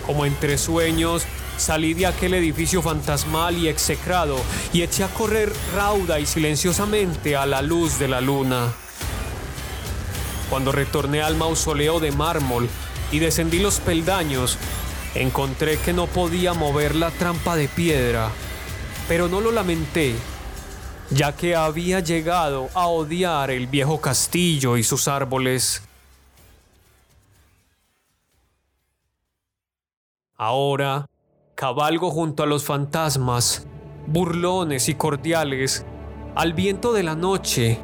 Como 0.08 0.26
entre 0.26 0.58
sueños, 0.58 1.24
salí 1.56 1.94
de 1.94 2.08
aquel 2.08 2.34
edificio 2.34 2.82
fantasmal 2.82 3.56
y 3.56 3.68
execrado 3.68 4.36
y 4.74 4.82
eché 4.82 5.04
a 5.04 5.08
correr 5.10 5.54
rauda 5.76 6.20
y 6.20 6.26
silenciosamente 6.26 7.38
a 7.38 7.46
la 7.46 7.62
luz 7.62 8.00
de 8.00 8.08
la 8.08 8.20
luna. 8.20 8.74
Cuando 10.50 10.72
retorné 10.72 11.22
al 11.22 11.38
mausoleo 11.38 12.00
de 12.00 12.12
mármol 12.12 12.68
y 13.12 13.20
descendí 13.20 13.60
los 13.60 13.80
peldaños, 13.80 14.58
encontré 15.14 15.78
que 15.78 15.94
no 15.94 16.08
podía 16.08 16.54
mover 16.54 16.96
la 16.96 17.12
trampa 17.12 17.56
de 17.56 17.68
piedra, 17.68 18.32
pero 19.08 19.28
no 19.28 19.40
lo 19.40 19.52
lamenté 19.52 20.16
ya 21.10 21.36
que 21.36 21.56
había 21.56 22.00
llegado 22.00 22.70
a 22.74 22.88
odiar 22.88 23.52
el 23.52 23.68
viejo 23.68 24.00
castillo 24.00 24.78
y 24.78 24.84
sus 24.84 25.08
árboles. 25.08 25.82
Ahora, 30.38 31.06
cabalgo 31.56 32.12
junto 32.12 32.44
a 32.44 32.46
los 32.46 32.66
fantasmas, 32.66 33.66
burlones 34.08 34.90
y 34.90 34.96
cordiales, 34.96 35.86
al 36.36 36.54
viento 36.54 36.94
de 36.94 37.04
la 37.04 37.16
noche, 37.16 37.80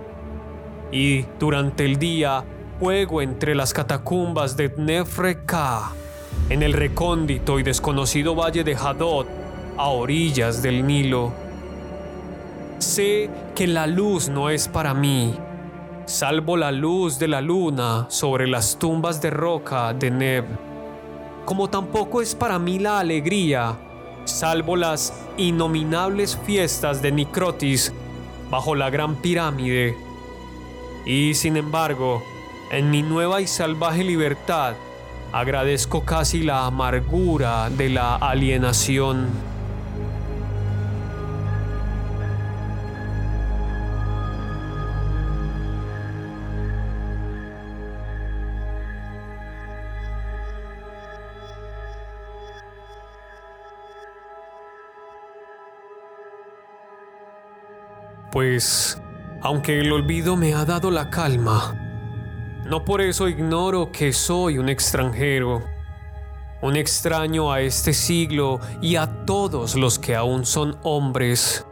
y 0.91 1.21
durante 1.39 1.85
el 1.85 1.97
día 1.99 2.43
juego 2.79 3.21
entre 3.21 3.53
las 3.55 3.73
catacumbas 3.73 4.57
de 4.57 4.73
Nefreka, 4.77 5.91
en 6.49 6.63
el 6.63 6.73
recóndito 6.73 7.59
y 7.59 7.63
desconocido 7.63 8.35
valle 8.35 8.63
de 8.63 8.75
Hadot, 8.75 9.27
a 9.77 9.89
orillas 9.89 10.61
del 10.61 10.85
Nilo. 10.85 11.31
Sé 12.79 13.29
que 13.55 13.67
la 13.67 13.87
luz 13.87 14.29
no 14.29 14.49
es 14.49 14.69
para 14.69 14.93
mí, 14.93 15.35
salvo 16.05 16.55
la 16.55 16.71
luz 16.71 17.19
de 17.19 17.27
la 17.27 17.41
luna 17.41 18.05
sobre 18.09 18.47
las 18.47 18.79
tumbas 18.79 19.21
de 19.21 19.29
roca 19.29 19.93
de 19.93 20.09
Neb. 20.09 20.45
Como 21.43 21.69
tampoco 21.69 22.21
es 22.21 22.35
para 22.35 22.57
mí 22.57 22.79
la 22.79 22.99
alegría, 22.99 23.75
salvo 24.23 24.77
las 24.77 25.13
innominables 25.35 26.37
fiestas 26.45 27.01
de 27.01 27.11
Nicrotis 27.11 27.91
bajo 28.49 28.75
la 28.75 28.89
gran 28.89 29.17
pirámide. 29.17 29.97
Y 31.05 31.33
sin 31.33 31.57
embargo, 31.57 32.23
en 32.71 32.91
mi 32.91 33.03
nueva 33.03 33.41
y 33.41 33.47
salvaje 33.47 34.05
libertad, 34.05 34.75
agradezco 35.33 36.05
casi 36.05 36.43
la 36.43 36.65
amargura 36.65 37.69
de 37.69 37.89
la 37.89 38.15
alienación. 38.15 39.58
Pues, 58.31 59.01
aunque 59.41 59.79
el 59.79 59.91
olvido 59.91 60.35
me 60.35 60.53
ha 60.53 60.65
dado 60.65 60.91
la 60.91 61.09
calma, 61.09 61.75
no 62.65 62.85
por 62.85 63.01
eso 63.01 63.27
ignoro 63.27 63.91
que 63.91 64.13
soy 64.13 64.59
un 64.59 64.69
extranjero, 64.69 65.63
un 66.61 66.75
extraño 66.75 67.51
a 67.51 67.61
este 67.61 67.93
siglo 67.93 68.59
y 68.81 68.97
a 68.97 69.25
todos 69.25 69.75
los 69.75 69.97
que 69.97 70.15
aún 70.15 70.45
son 70.45 70.77
hombres. 70.83 71.65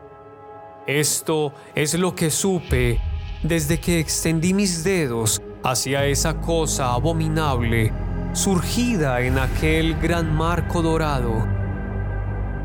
Esto 0.88 1.54
es 1.76 1.94
lo 1.94 2.16
que 2.16 2.32
supe 2.32 3.00
desde 3.44 3.80
que 3.80 4.00
extendí 4.00 4.54
mis 4.54 4.84
dedos 4.84 5.42
hacia 5.64 6.06
esa 6.06 6.40
cosa 6.40 6.94
abominable 6.94 7.94
surgida 8.34 9.22
en 9.22 9.40
aquel 9.40 9.96
gran 10.00 10.34
marco 10.34 10.82
dorado. 10.82 11.46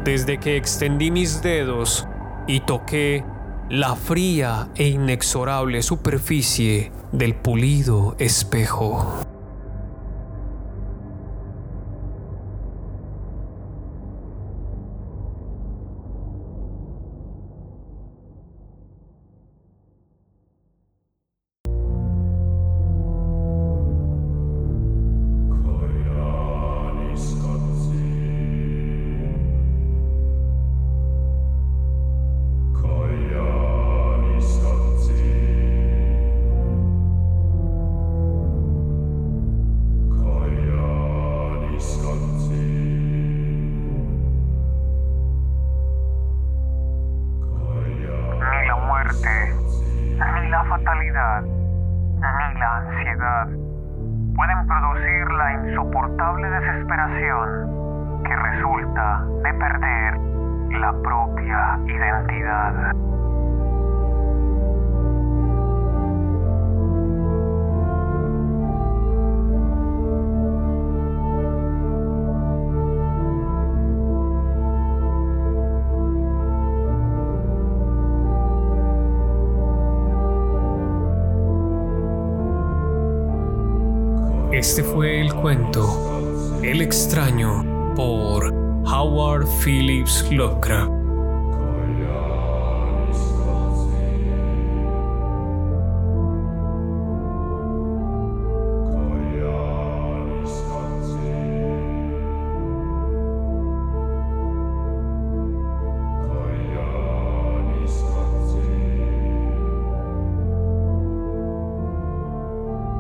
Desde 0.05 0.39
que 0.39 0.57
extendí 0.57 1.11
mis 1.11 1.43
dedos 1.43 2.07
y 2.47 2.61
toqué 2.61 3.25
la 3.73 3.97
fría 3.97 4.69
e 4.75 4.89
inexorable 4.89 5.83
superficie 5.83 6.93
del 7.11 7.35
pulido 7.35 8.15
espejo. 8.19 9.22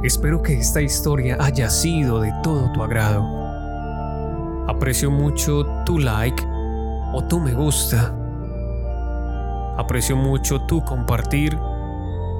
Espero 0.03 0.42
que 0.42 0.55
esta 0.55 0.82
historia 0.82 1.36
haya 1.38 1.70
sido 1.70 2.20
de 2.20 2.32
todo 2.42 2.72
tu 2.72 2.82
agrado. 2.82 3.24
Aprecio 4.66 5.12
mucho 5.12 5.64
tu 5.86 6.00
like 6.00 6.42
o 7.12 7.22
tu 7.28 7.38
me 7.38 7.55
gusta. 7.55 8.12
Aprecio 9.78 10.16
mucho 10.16 10.61
tu 10.62 10.84
compartir 10.84 11.57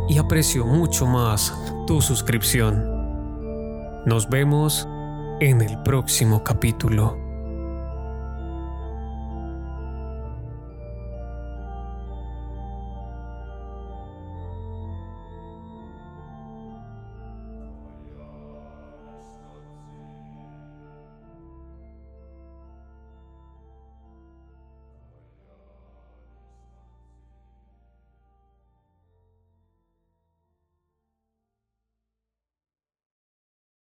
y 0.09 0.19
aprecio 0.19 0.67
mucho 0.67 1.07
más 1.07 1.55
tu 1.87 2.03
suscripción. 2.03 2.85
Nos 4.07 4.29
vemos 4.29 4.89
en 5.39 5.61
el 5.61 5.81
próximo 5.85 6.43
capítulo. 6.43 7.22